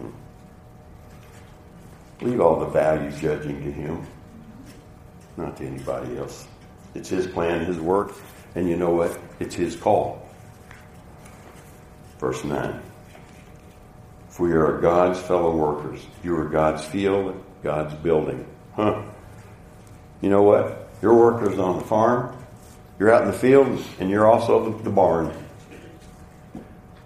[0.00, 0.10] Hmm.
[2.22, 4.04] Leave all the value judging to Him,
[5.36, 6.48] not to anybody else.
[6.96, 8.12] It's His plan, His work,
[8.56, 9.16] and you know what?
[9.38, 10.26] It's his call.
[12.18, 12.80] Verse 9.
[14.30, 16.00] For we are God's fellow workers.
[16.24, 18.46] You are God's field, God's building.
[18.74, 19.02] Huh.
[20.22, 20.88] You know what?
[21.02, 22.34] You're workers on the farm,
[22.98, 25.32] you're out in the field, and you're also the barn.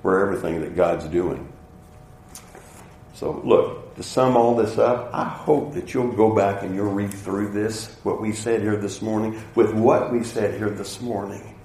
[0.02, 1.52] Where everything that God's doing.
[3.14, 6.92] So look, to sum all this up, I hope that you'll go back and you'll
[6.92, 11.00] read through this, what we said here this morning, with what we said here this
[11.00, 11.56] morning.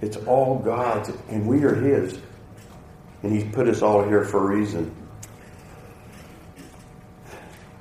[0.00, 2.18] It's all God's, and we are His.
[3.22, 4.94] And He's put us all here for a reason.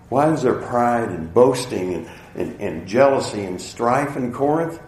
[0.09, 4.79] Why is there pride and boasting and, and, and jealousy and strife in Corinth?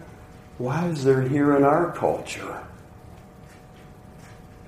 [0.58, 2.66] Why is there here in our culture?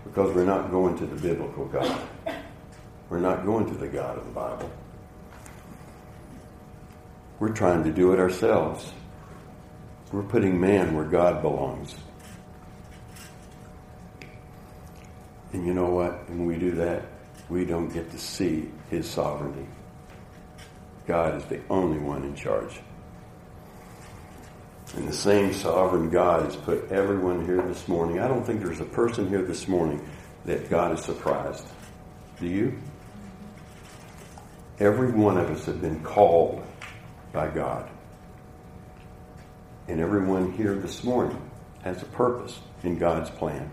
[0.05, 2.01] Because we're not going to the biblical God.
[3.13, 4.71] We're not going to the God of the Bible.
[7.41, 8.91] We're trying to do it ourselves.
[10.11, 11.95] We're putting man where God belongs.
[15.53, 16.27] And you know what?
[16.31, 17.03] When we do that,
[17.51, 19.67] we don't get to see his sovereignty.
[21.07, 22.81] God is the only one in charge.
[24.97, 28.21] And the same sovereign God has put everyone here this morning.
[28.21, 30.03] I don't think there's a person here this morning
[30.47, 31.67] that God is surprised.
[32.41, 32.79] Do you?
[34.83, 36.61] Every one of us have been called
[37.33, 37.89] by God.
[39.87, 41.41] And everyone here this morning
[41.85, 43.71] has a purpose in God's plan.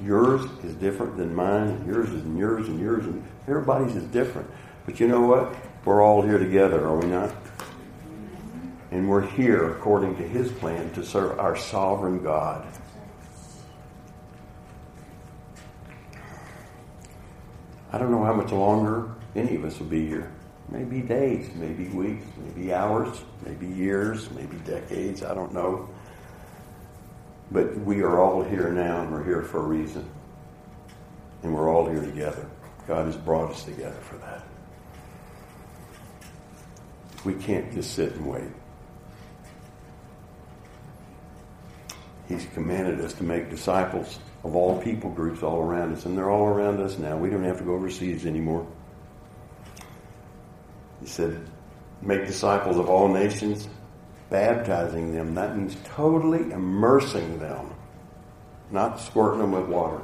[0.00, 4.02] Yours is different than mine, and yours is and yours and yours, and everybody's is
[4.06, 4.50] different.
[4.84, 5.54] But you know what?
[5.84, 7.32] We're all here together, are we not?
[8.90, 12.66] And we're here according to His plan to serve our sovereign God.
[17.94, 20.32] I don't know how much longer any of us will be here.
[20.68, 25.22] Maybe days, maybe weeks, maybe hours, maybe years, maybe decades.
[25.22, 25.88] I don't know.
[27.52, 30.10] But we are all here now and we're here for a reason.
[31.44, 32.50] And we're all here together.
[32.88, 34.44] God has brought us together for that.
[37.24, 38.50] We can't just sit and wait.
[42.26, 46.30] He's commanded us to make disciples of all people groups all around us, and they're
[46.30, 47.16] all around us now.
[47.16, 48.66] We don't have to go overseas anymore.
[51.00, 51.40] He said,
[52.02, 53.66] make disciples of all nations,
[54.30, 55.34] baptizing them.
[55.34, 57.72] That means totally immersing them,
[58.70, 60.02] not squirting them with water.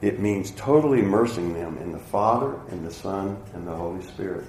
[0.00, 4.44] It means totally immersing them in the Father and the Son and the Holy Spirit.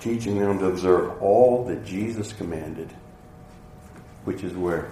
[0.00, 2.92] Teaching them to observe all that Jesus commanded,
[4.24, 4.90] which is where?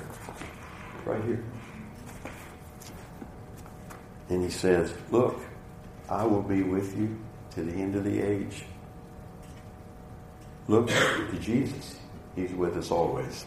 [1.05, 1.43] Right here.
[4.29, 5.41] And he says, Look,
[6.09, 7.19] I will be with you
[7.55, 8.65] to the end of the age.
[10.69, 11.97] Look to Jesus.
[12.37, 13.45] He's with us always.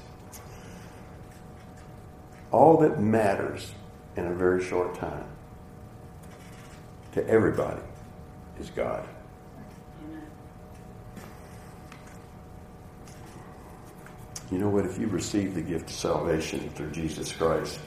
[2.51, 3.73] All that matters
[4.15, 5.25] in a very short time
[7.13, 7.81] to everybody
[8.59, 9.07] is God.
[14.53, 14.85] You know what?
[14.85, 17.79] If you receive the gift of salvation through Jesus Christ,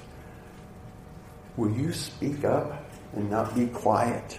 [1.57, 4.39] will you speak up and not be quiet?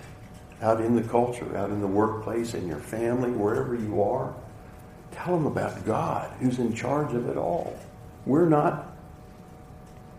[0.61, 4.33] out in the culture, out in the workplace, in your family, wherever you are.
[5.11, 7.77] Tell them about God, who's in charge of it all.
[8.25, 8.95] We're not.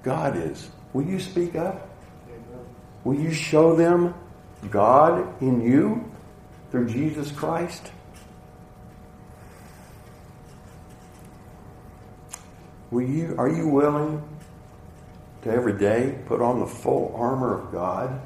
[0.02, 0.70] God is.
[0.92, 1.88] Will you speak up?
[3.04, 4.14] Will you show them
[4.70, 6.10] God in you
[6.70, 7.90] through Jesus Christ?
[12.90, 14.26] Will you, are you willing
[15.42, 18.20] to every day put on the full armor of God?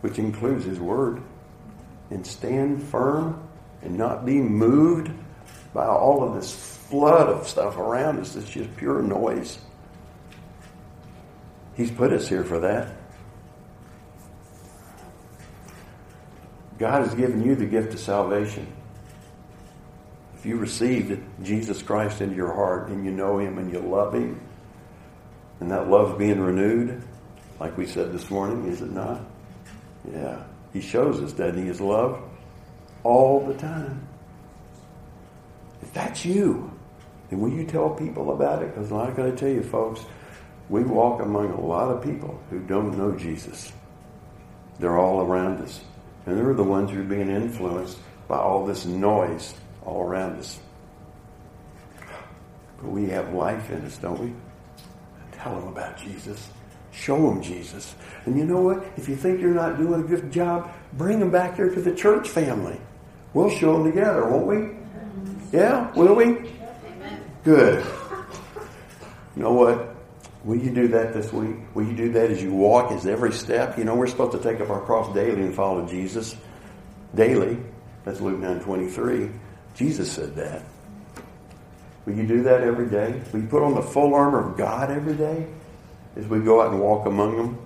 [0.00, 1.22] which includes His Word,
[2.10, 3.46] and stand firm
[3.82, 5.10] and not be moved
[5.72, 6.52] by all of this
[6.88, 9.58] flood of stuff around us that's just pure noise.
[11.76, 12.96] He's put us here for that.
[16.78, 18.66] God has given you the gift of salvation.
[20.40, 24.14] If you received Jesus Christ into your heart and you know Him and you love
[24.14, 24.40] Him,
[25.60, 27.02] and that love being renewed,
[27.58, 29.20] like we said this morning, is it not?
[30.10, 30.42] Yeah.
[30.72, 32.22] He shows us, doesn't he, his love
[33.02, 34.08] all the time.
[35.82, 36.72] If that's you,
[37.28, 38.74] then will you tell people about it?
[38.74, 40.00] Because I'm going to tell you, folks,
[40.70, 43.74] we walk among a lot of people who don't know Jesus.
[44.78, 45.82] They're all around us.
[46.24, 49.52] And they're the ones who are being influenced by all this noise
[49.84, 50.58] all around us.
[52.80, 54.32] But we have life in us, don't we?
[55.32, 56.48] Tell them about Jesus.
[56.92, 57.94] Show them Jesus.
[58.24, 58.84] And you know what?
[58.96, 61.94] If you think you're not doing a good job, bring them back here to the
[61.94, 62.80] church family.
[63.32, 65.56] We'll show them together, won't we?
[65.56, 65.92] Yeah?
[65.92, 66.50] Will we?
[67.44, 67.84] Good.
[69.36, 69.94] You know what?
[70.44, 71.56] Will you do that this week?
[71.74, 73.78] Will you do that as you walk, as every step?
[73.78, 76.34] You know, we're supposed to take up our cross daily and follow Jesus.
[77.14, 77.58] Daily.
[78.04, 79.30] That's Luke 9 23.
[79.74, 80.62] Jesus said that.
[82.06, 83.20] Will you do that every day?
[83.32, 85.46] Will you put on the full armor of God every day?
[86.16, 87.58] as we go out and walk among them.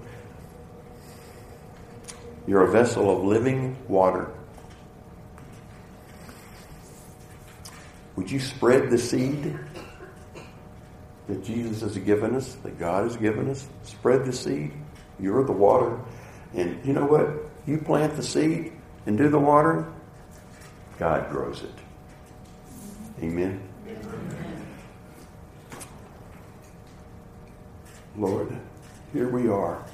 [2.46, 4.30] You're a vessel of living water.
[8.16, 9.58] Would you spread the seed?
[11.26, 13.66] that Jesus has given us, that God has given us.
[13.82, 14.72] Spread the seed.
[15.18, 15.98] You're the water.
[16.52, 17.30] And you know what?
[17.66, 18.72] You plant the seed
[19.06, 19.86] and do the watering,
[20.98, 21.83] God grows it.
[23.22, 23.60] Amen.
[28.16, 28.56] Lord,
[29.12, 29.84] here we are,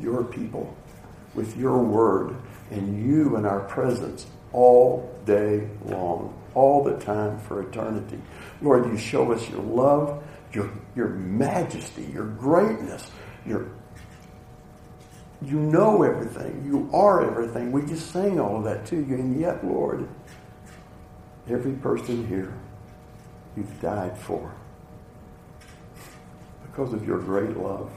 [0.00, 0.76] your people,
[1.34, 2.36] with your word
[2.70, 8.20] and you in our presence all day long, all the time for eternity.
[8.62, 13.10] Lord, you show us your love, your, your majesty, your greatness,
[13.44, 13.68] your
[15.42, 16.64] you know everything.
[16.64, 17.70] You are everything.
[17.70, 19.14] We just sang all of that to you.
[19.16, 20.08] And yet, Lord,
[21.48, 22.52] every person here
[23.56, 24.52] you've died for
[26.62, 27.90] because of your great love.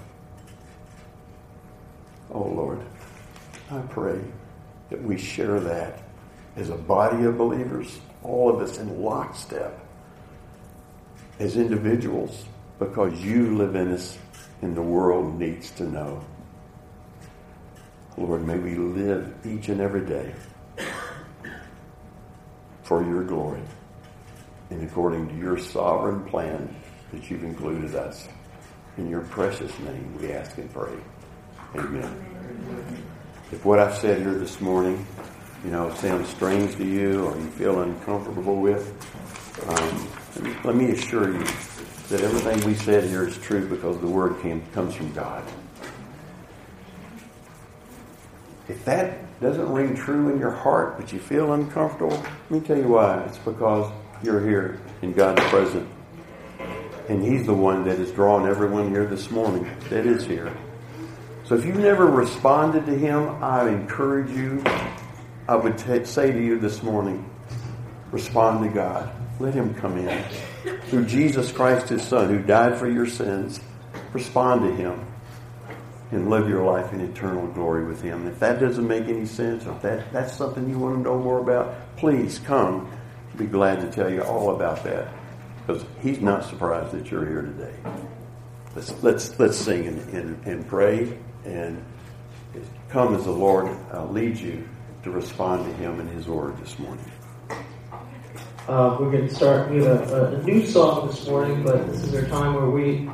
[2.31, 2.81] Oh, Lord,
[3.71, 4.19] I pray
[4.89, 6.01] that we share that
[6.55, 9.79] as a body of believers, all of us in lockstep,
[11.39, 12.45] as individuals,
[12.77, 14.17] because you live in us
[14.61, 16.23] and the world needs to know.
[18.17, 20.33] Lord, may we live each and every day
[22.89, 23.61] for your glory
[24.71, 26.75] and according to your sovereign plan
[27.11, 28.27] that you've included us.
[28.97, 30.93] In your precious name we ask and pray.
[31.75, 33.05] Amen.
[33.51, 35.05] If what I've said here this morning,
[35.63, 38.91] you know, sounds strange to you or you feel uncomfortable with,
[39.67, 41.45] um, let me assure you
[42.09, 45.43] that everything we said here is true because the word came, comes from God.
[48.67, 52.77] If that doesn't ring true in your heart, but you feel uncomfortable, let me tell
[52.77, 53.23] you why.
[53.23, 55.89] It's because you're here in God's presence.
[57.07, 60.55] And He's the one that has drawn everyone here this morning that is here.
[61.45, 64.61] So if you've never responded to Him, I encourage you,
[65.47, 67.27] I would t- say to you this morning,
[68.11, 69.09] respond to God.
[69.39, 70.23] Let Him come in.
[70.89, 73.61] Through Jesus Christ, His Son, who died for your sins,
[74.13, 75.08] respond to Him
[76.11, 78.27] and live your life in eternal glory with Him.
[78.27, 81.19] If that doesn't make any sense, or if that, that's something you want to know
[81.19, 82.91] more about, please come.
[83.37, 85.13] Be glad to tell you all about that.
[85.65, 87.73] Because He's not surprised that you're here today.
[88.75, 91.83] Let's, let's, let's sing and, and, and pray and
[92.89, 94.67] come as the Lord uh, leads you
[95.03, 97.05] to respond to Him and His Word this morning.
[98.67, 99.71] Uh, we're going to start.
[99.71, 103.09] We have a, a, new song this morning, but this is our time where we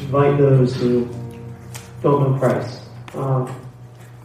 [0.00, 1.08] invite those who
[2.02, 2.82] know Christ,
[3.14, 3.46] um,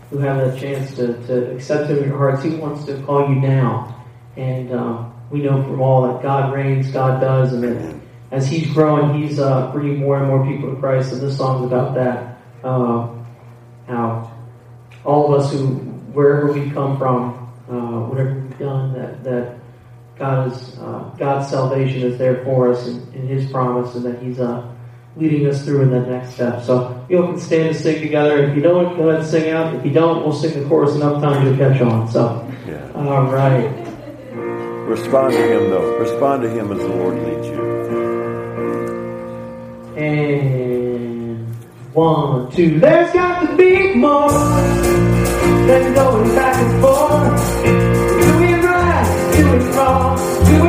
[0.09, 2.43] who have a chance to, to accept Him in your hearts.
[2.43, 4.05] He wants to call you now.
[4.35, 7.95] And um, we know from all that God reigns, God does, and that
[8.31, 11.13] as He's growing, He's uh, bringing more and more people to Christ.
[11.13, 12.39] And this song's about that.
[12.63, 13.13] Uh,
[13.87, 14.31] how
[15.05, 15.67] all of us who,
[16.13, 17.33] wherever we come from,
[17.69, 19.57] uh, whatever we've done, that, that
[20.17, 24.21] God is, uh, God's salvation is there for us in, in His promise, and that
[24.21, 24.73] He's uh,
[25.17, 26.63] leading us through in that next step.
[26.63, 28.43] So you all can stand and sing together.
[28.43, 29.73] If you don't, go ahead and sing out.
[29.75, 32.09] If you don't, we'll sing the chorus enough time to catch on.
[32.09, 32.91] So, yeah.
[32.93, 33.69] all right.
[34.87, 35.97] Respond to Him, though.
[35.97, 37.77] Respond to Him as the Lord leads you.
[39.97, 41.55] And
[41.93, 42.79] one, two.
[42.79, 47.63] There's got to be more than going back and forth.
[48.21, 50.66] Doing right, doing wrong, doing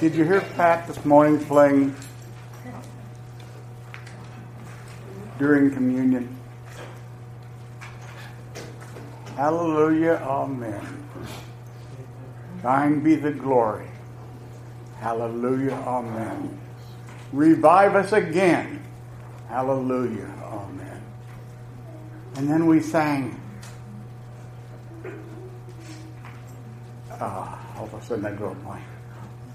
[0.00, 1.94] Did you hear Pat this morning playing
[5.38, 6.34] during communion?
[9.36, 11.06] Hallelujah, amen.
[12.62, 13.90] Thine be the glory.
[15.00, 16.58] Hallelujah, amen.
[17.34, 18.82] Revive us again.
[19.50, 21.02] Hallelujah, amen.
[22.36, 23.38] And then we sang.
[27.10, 28.82] Ah, all of a sudden I go blank.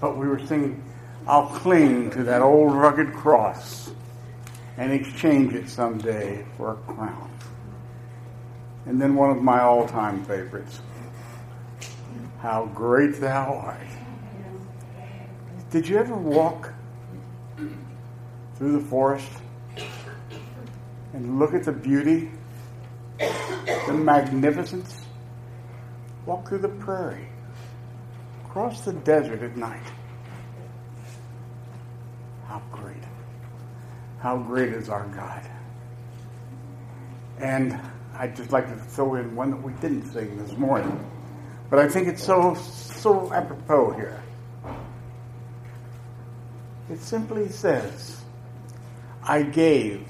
[0.00, 0.82] But we were singing,
[1.26, 3.90] I'll cling to that old rugged cross
[4.76, 7.30] and exchange it someday for a crown.
[8.84, 10.80] And then one of my all time favorites,
[12.40, 13.80] How Great Thou Art.
[15.70, 16.72] Did you ever walk
[18.56, 19.30] through the forest
[21.12, 22.30] and look at the beauty,
[23.18, 25.00] the magnificence?
[26.26, 27.28] Walk through the prairie
[28.56, 29.82] across the desert at night.
[32.46, 33.02] How great.
[34.18, 35.42] How great is our God.
[37.38, 37.78] And
[38.14, 40.98] I'd just like to throw in one that we didn't sing this morning.
[41.68, 44.22] But I think it's so so apropos here.
[46.88, 48.22] It simply says,
[49.22, 50.08] I gave,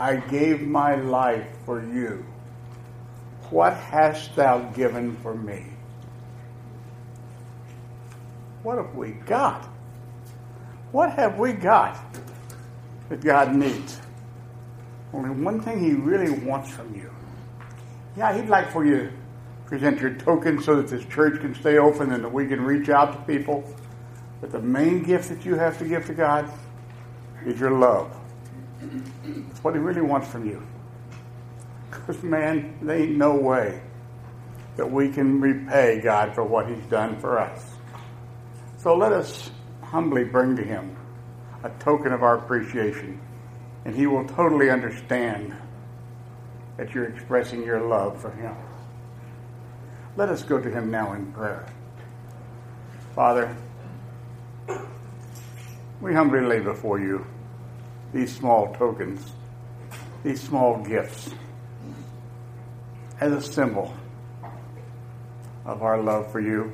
[0.00, 2.26] I gave my life for you.
[3.50, 5.75] What hast thou given for me?
[8.66, 9.64] What have we got?
[10.90, 11.96] What have we got
[13.08, 14.00] that God needs?
[15.14, 17.08] Only one thing He really wants from you.
[18.16, 19.12] Yeah, He'd like for you to
[19.66, 22.88] present your token so that this church can stay open and that we can reach
[22.88, 23.62] out to people.
[24.40, 26.50] But the main gift that you have to give to God
[27.44, 28.12] is your love.
[28.80, 30.60] That's what He really wants from you.
[31.88, 33.80] Because, man, there ain't no way
[34.74, 37.75] that we can repay God for what He's done for us.
[38.86, 39.50] So let us
[39.82, 40.96] humbly bring to Him
[41.64, 43.20] a token of our appreciation,
[43.84, 45.52] and He will totally understand
[46.76, 48.54] that you're expressing your love for Him.
[50.16, 51.66] Let us go to Him now in prayer.
[53.16, 53.56] Father,
[56.00, 57.26] we humbly lay before you
[58.12, 59.32] these small tokens,
[60.22, 61.34] these small gifts,
[63.20, 63.92] as a symbol
[65.64, 66.72] of our love for you.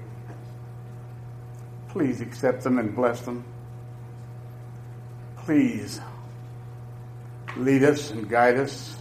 [1.92, 3.44] Please accept them and bless them.
[5.36, 6.00] Please
[7.54, 8.96] lead us and guide us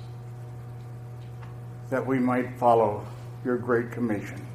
[1.89, 3.05] that we might follow
[3.45, 4.45] your great commission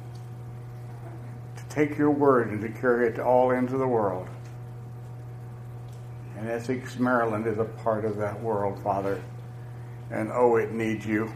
[1.55, 4.29] to take your word and to carry it to all ends of the world.
[6.37, 9.19] And Essex, Maryland is a part of that world, Father.
[10.11, 11.33] And oh, it needs you.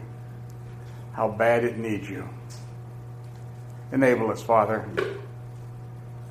[1.14, 2.30] How bad it needs you.
[3.92, 4.88] Enable us, Father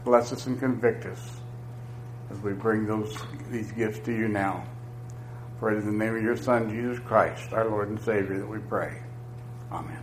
[0.05, 1.40] bless us and convict us
[2.30, 3.16] as we bring those
[3.51, 4.64] these gifts to you now.
[5.59, 8.38] For it is in the name of your Son, Jesus Christ, our Lord and Savior,
[8.38, 9.03] that we pray.
[9.70, 9.98] Amen.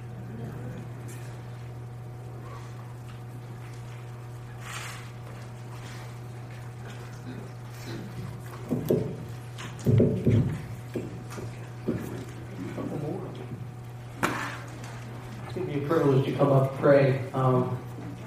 [15.69, 17.21] A privilege to come up and pray.
[17.33, 17.77] Um,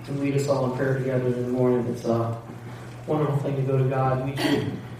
[0.08, 1.86] and lead us all in prayer together in the morning.
[1.92, 2.40] It's a
[3.06, 4.24] wonderful thing to go to God.
[4.24, 4.34] We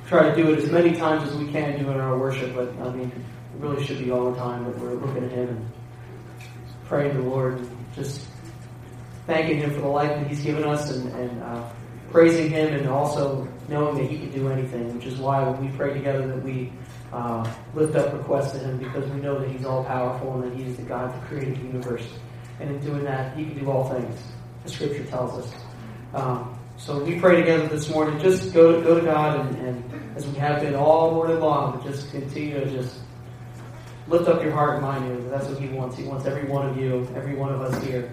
[0.06, 2.68] try to do it as many times as we can do in our worship, but
[2.80, 5.70] I mean, it really should be all the time that we're looking at Him and
[6.86, 8.26] praying to the Lord, and just
[9.26, 11.68] thanking Him for the life that He's given us and, and uh,
[12.10, 15.76] praising Him and also knowing that He can do anything, which is why when we
[15.76, 16.72] pray together that we
[17.12, 20.58] uh, lift up requests to Him because we know that He's all powerful and that
[20.58, 22.08] He is the God that created the universe.
[22.58, 24.20] And in doing that, He can do all things
[24.64, 25.52] the scripture tells us.
[26.14, 28.18] Um, so we pray together this morning.
[28.20, 31.82] Just go to, go to God and, and as we have been all morning long,
[31.84, 32.98] just continue to just
[34.08, 35.30] lift up your heart and mind.
[35.30, 35.96] That's what He wants.
[35.96, 38.10] He wants every one of you, every one of us here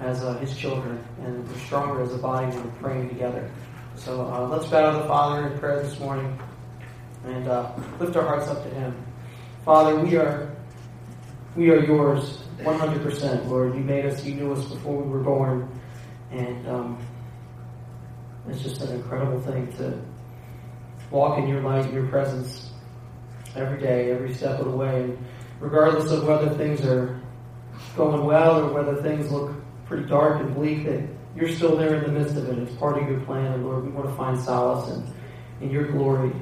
[0.00, 3.50] as uh, His children, and we're stronger as a body when we're praying together.
[3.94, 6.38] So uh, let's bow to the Father in prayer this morning
[7.24, 8.94] and uh, lift our hearts up to Him.
[9.64, 10.54] Father, we are
[11.56, 13.74] we are yours 100%, Lord.
[13.74, 15.77] You made us, you knew us before we were born.
[16.30, 16.98] And um,
[18.48, 20.00] it's just an incredible thing to
[21.10, 22.70] walk in your light, your presence
[23.56, 25.04] every day, every step of the way.
[25.04, 25.26] And
[25.60, 27.20] regardless of whether things are
[27.96, 29.52] going well or whether things look
[29.86, 31.02] pretty dark and bleak, that
[31.34, 32.58] you're still there in the midst of it.
[32.58, 33.52] It's part of your plan.
[33.52, 35.14] And Lord, we want to find solace in,
[35.62, 36.32] in your glory.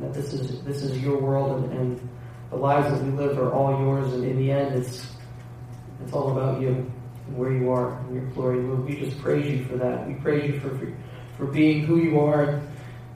[0.00, 2.08] That this is this is your world and, and
[2.50, 5.06] the lives that we live are all yours and in the end it's
[6.02, 6.90] it's all about you
[7.36, 8.60] where you are in your glory.
[8.60, 10.06] Lord, we just praise you for that.
[10.06, 10.70] We praise you for,
[11.36, 12.62] for, being who you are,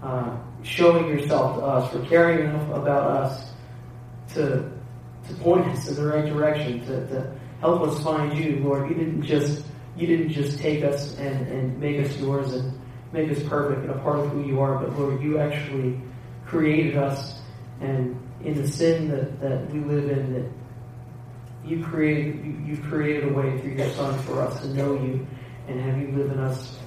[0.02, 3.52] uh, showing yourself to us, for caring enough about us
[4.34, 4.72] to
[5.28, 8.90] to point us in the right direction, to, to help us find you, Lord.
[8.90, 9.64] You didn't just
[9.96, 12.78] you didn't just take us and, and make us yours and
[13.12, 16.00] make us perfect and a part of who you are, but Lord, you actually
[16.46, 17.40] created us
[17.80, 20.50] and in the sin that, that we live in that
[21.64, 25.26] you created you, you created a way through your son for us to know you
[25.66, 26.78] and have you live in us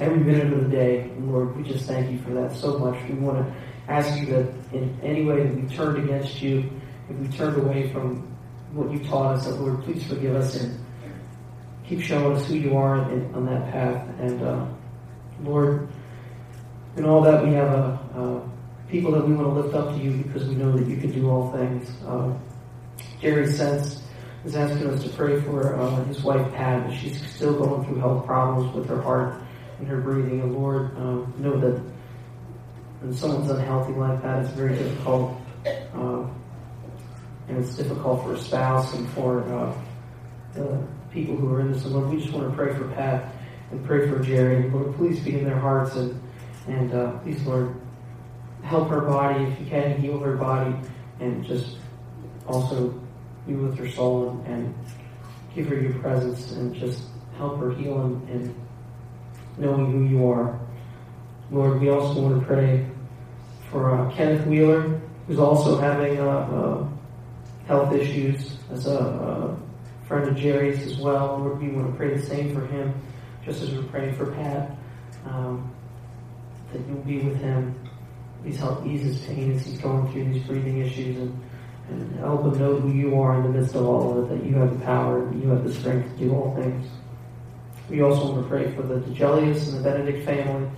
[0.00, 1.10] every minute of the day.
[1.20, 3.02] Lord, we just thank you for that so much.
[3.08, 3.54] We want to
[3.88, 6.70] ask you that in any way that we turned against you,
[7.08, 8.28] if we turned away from
[8.72, 10.78] what you taught us, that Lord, please forgive us and
[11.86, 14.08] keep showing us who you are in, on that path.
[14.20, 14.66] And uh,
[15.42, 15.88] Lord,
[16.96, 18.50] in all that we have a, a,
[18.88, 21.10] people that we want to lift up to you because we know that you can
[21.10, 21.90] do all things.
[22.06, 22.34] Uh,
[23.20, 24.02] Jerry Sense
[24.44, 26.92] is asking us to pray for uh, his wife Pat.
[26.98, 29.42] She's still going through health problems with her heart
[29.78, 30.40] and her breathing.
[30.40, 31.80] And Lord, um, know that
[33.00, 35.40] when someone's unhealthy like that, it's very difficult.
[35.66, 36.26] Uh,
[37.48, 39.74] and it's difficult for a spouse and for uh,
[40.54, 41.84] the people who are in this.
[41.84, 43.34] And Lord, we just want to pray for Pat
[43.70, 44.56] and pray for Jerry.
[44.56, 46.20] And Lord, please be in their hearts and
[46.66, 47.74] and uh, please, Lord,
[48.62, 50.74] help her body if you can, heal her body,
[51.20, 51.76] and just
[52.46, 53.00] also
[53.46, 54.74] be with her soul and, and
[55.54, 57.02] give her your presence and just
[57.36, 58.54] help her heal and, and
[59.58, 60.58] knowing who you are.
[61.50, 62.86] Lord, we also want to pray
[63.70, 66.88] for uh, Kenneth Wheeler, who's also having uh, uh,
[67.66, 69.62] health issues as a, a,
[70.06, 71.38] friend of Jerry's as well.
[71.38, 72.92] Lord, we want to pray the same for him,
[73.44, 74.76] just as we're praying for Pat,
[75.24, 75.72] um,
[76.72, 77.74] that you'll be with him.
[78.42, 81.42] Please help ease his pain as he's going through these breathing issues and,
[81.92, 84.48] and help them know who you are in the midst of all of it, that
[84.48, 86.86] you have the power and you have the strength to do all things.
[87.88, 90.70] We also want to pray for the DeGelius and the Benedict family,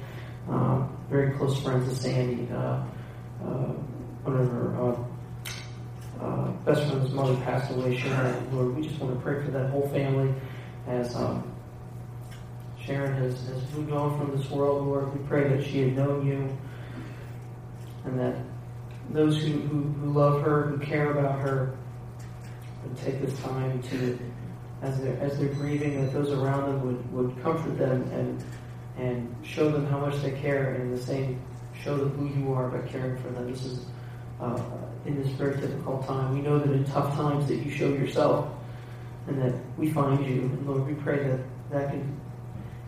[0.51, 2.49] uh, very close friends of Sandy.
[2.53, 2.83] Uh,
[3.45, 3.73] uh,
[4.25, 8.57] one of her uh, uh, best friend's mother passed away, Sharon.
[8.57, 10.35] Lord, we just want to pray for that whole family
[10.87, 11.53] as um,
[12.81, 15.19] Sharon has, has moved on from this world, Lord.
[15.19, 16.59] We pray that she had known you
[18.05, 18.37] and that
[19.11, 21.77] those who, who, who love her, who care about her,
[22.83, 24.19] would take this time to
[24.83, 28.45] as they're, as they're grieving, that those around them would, would comfort them and,
[28.99, 31.41] and show them how much they care, and the same,
[31.83, 33.51] show them who you are by caring for them.
[33.51, 33.87] This is
[34.41, 34.61] uh,
[35.07, 36.35] in this very difficult time.
[36.35, 38.49] We know that in tough times that you show yourself,
[39.27, 40.43] and that we find you.
[40.43, 41.41] And Lord, we pray that
[41.71, 42.21] that can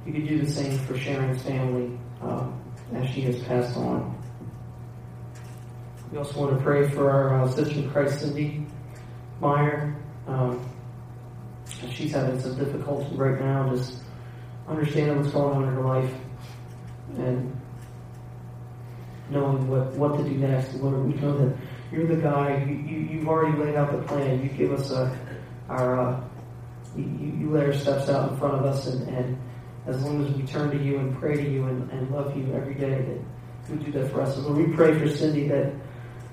[0.04, 2.62] you could do the same for Sharon's family um,
[2.94, 4.15] as she has passed on.
[6.10, 8.64] We also want to pray for our uh, sister in Christ, Cindy
[9.40, 9.96] Meyer.
[10.28, 10.68] Um,
[11.90, 14.02] she's having some difficulty right now, just
[14.68, 16.14] understanding what's going on in her life
[17.16, 17.60] and
[19.30, 20.74] knowing what, what to do next.
[20.74, 21.56] Lord, we know that
[21.90, 24.42] you're the guy, you, you, you've already laid out the plan.
[24.42, 25.16] You give us a,
[25.68, 26.20] our, uh,
[26.96, 29.38] you, you lay our steps out in front of us, and, and
[29.86, 32.52] as long as we turn to you and pray to you and, and love you
[32.54, 33.02] every day,
[33.68, 34.36] that you do that for us.
[34.36, 35.72] And Lord, we pray for Cindy that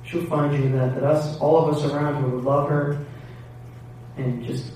[0.03, 3.05] she'll find you, in that, that us, all of us around her would love her
[4.17, 4.71] and just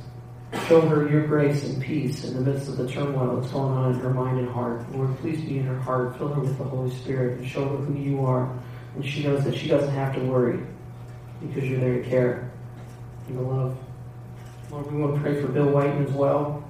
[0.67, 3.93] Show her your grace and peace in the midst of the turmoil that's going on
[3.93, 4.89] in her mind and heart.
[4.93, 6.17] Lord, please be in her heart.
[6.17, 8.57] Fill her with the Holy Spirit and show her who you are.
[8.95, 10.59] And she knows that she doesn't have to worry
[11.41, 12.49] because you're there to care
[13.28, 13.78] and to love.
[14.71, 16.63] Lord, we want to pray for Bill Whiten as well,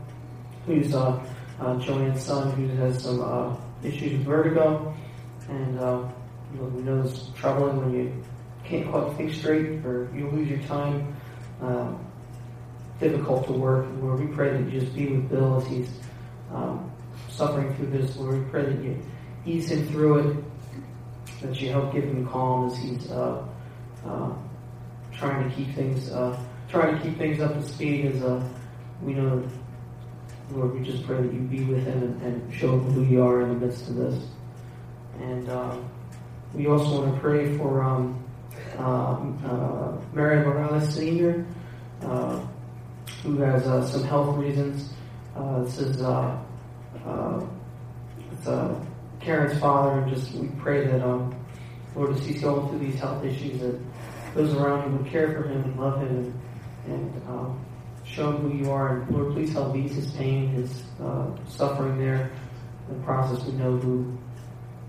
[0.66, 1.24] who's uh,
[1.60, 4.96] uh, Joanne's son, who has some uh, issues with vertigo.
[5.50, 6.04] And uh,
[6.52, 8.24] we know it's troubling when you
[8.68, 11.16] can't quite think straight or you lose your time.
[11.62, 12.06] Um,
[13.00, 13.88] difficult to work.
[14.02, 15.90] Lord, we pray that you just be with Bill as he's
[16.52, 16.92] um,
[17.30, 18.16] suffering through this.
[18.18, 19.00] Lord, we pray that you
[19.46, 20.44] ease him through it,
[21.42, 23.46] that you help give him calm as he's uh,
[24.06, 24.34] uh,
[25.12, 26.40] trying to keep things uh,
[26.70, 28.06] trying to keep things up to speed.
[28.06, 28.48] As uh,
[29.02, 29.48] we know,
[30.52, 33.24] Lord, we just pray that you be with him and, and show him who you
[33.24, 34.26] are in the midst of this.
[35.20, 35.78] And uh,
[36.54, 38.27] we also want to pray for um,
[38.78, 41.46] uh, Mary Morales Senior
[43.24, 44.90] who has uh, some health reasons.
[45.36, 46.40] Uh, this is uh,
[47.06, 47.46] uh
[48.32, 48.80] it's uh,
[49.20, 51.36] Karen's father, and just we pray that um,
[51.96, 53.80] Lord, as he's going through these health issues, that
[54.36, 56.34] those around him would care for him and love him
[56.86, 57.66] and, and um,
[58.04, 59.02] show him who you are.
[59.02, 62.32] And Lord, please help ease his pain, his uh, suffering there.
[62.90, 64.17] In the process, we know who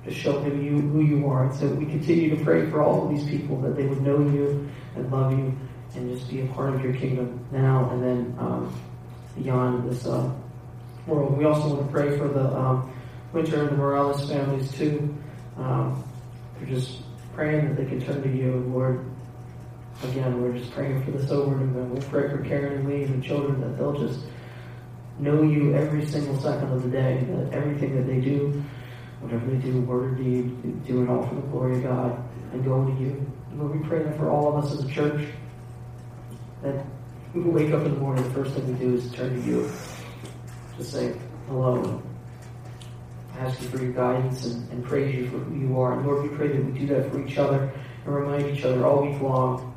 [0.05, 1.47] to show him you who you are.
[1.47, 4.19] And so we continue to pray for all of these people that they would know
[4.19, 5.57] you and love you
[5.95, 8.81] and just be a part of your kingdom now and then um,
[9.37, 10.33] beyond this uh,
[11.07, 11.37] world.
[11.37, 12.93] We also want to pray for the um,
[13.33, 15.15] Winter and the Morales families too.
[15.57, 16.05] Um,
[16.61, 16.99] we're just
[17.35, 19.05] praying that they can turn to you, Lord.
[20.05, 23.23] Again, we're just praying for this over and we pray for Karen and Lee and
[23.23, 24.21] the children that they'll just
[25.19, 28.63] know you every single second of the day, that everything that they do,
[29.21, 32.65] whatever they do, word or deed, do it all for the glory of God and
[32.65, 33.31] go to you.
[33.55, 35.27] Lord, we pray that for all of us as a church,
[36.63, 36.85] that
[37.35, 39.71] we wake up in the morning, the first thing we do is turn to you.
[40.77, 41.15] Just say
[41.49, 42.03] hello,
[43.39, 45.95] ask you for your guidance and, and praise you for who you are.
[45.95, 47.73] And Lord, we pray that we do that for each other
[48.05, 49.75] and remind each other all week long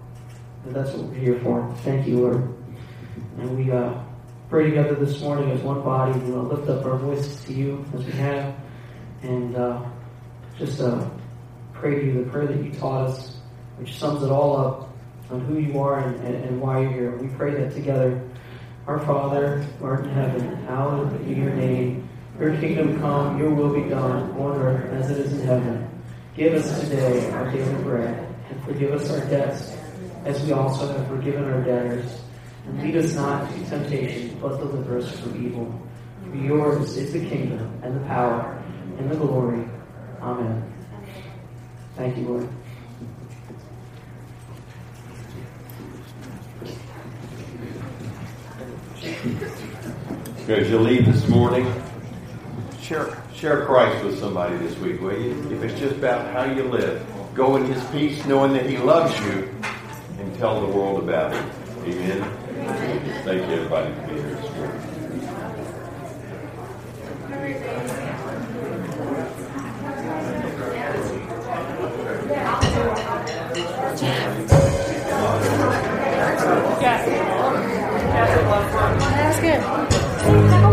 [0.66, 1.74] that that's what we're here for.
[1.84, 2.58] Thank you, Lord.
[3.38, 3.94] And we uh,
[4.50, 6.18] pray together this morning as one body.
[6.20, 8.56] We'll lift up our voices to you as we have
[9.24, 9.84] and uh,
[10.57, 11.09] just uh,
[11.74, 13.38] pray to you the prayer that you taught us,
[13.78, 14.89] which sums it all up
[15.30, 17.17] on who you are and, and, and why you're here.
[17.17, 18.22] We pray that together.
[18.88, 22.09] Our Father, who art in heaven, hallowed be your name.
[22.39, 25.88] Your kingdom come, your will be done, on earth as it is in heaven.
[26.36, 29.76] Give us today our daily bread, and forgive us our debts,
[30.26, 32.22] as we also have forgiven our debtors.
[32.65, 35.80] And lead us not into temptation, but deliver us from evil.
[36.24, 38.61] For yours is the kingdom, and the power,
[39.02, 39.64] and the glory.
[40.22, 40.64] Amen.
[41.95, 42.49] Thank you, Lord.
[50.47, 51.66] As you leave this morning,
[52.82, 53.16] Sure.
[53.34, 55.32] share Christ with somebody this week, will you?
[55.52, 57.02] If it's just about how you live,
[57.34, 59.49] go in His peace, knowing that He loves you,
[60.20, 61.43] and tell the world about it.
[61.88, 62.24] Amen.
[63.24, 64.82] Thank you, everybody, for being here this morning.
[74.02, 74.49] That's
[79.39, 80.70] good.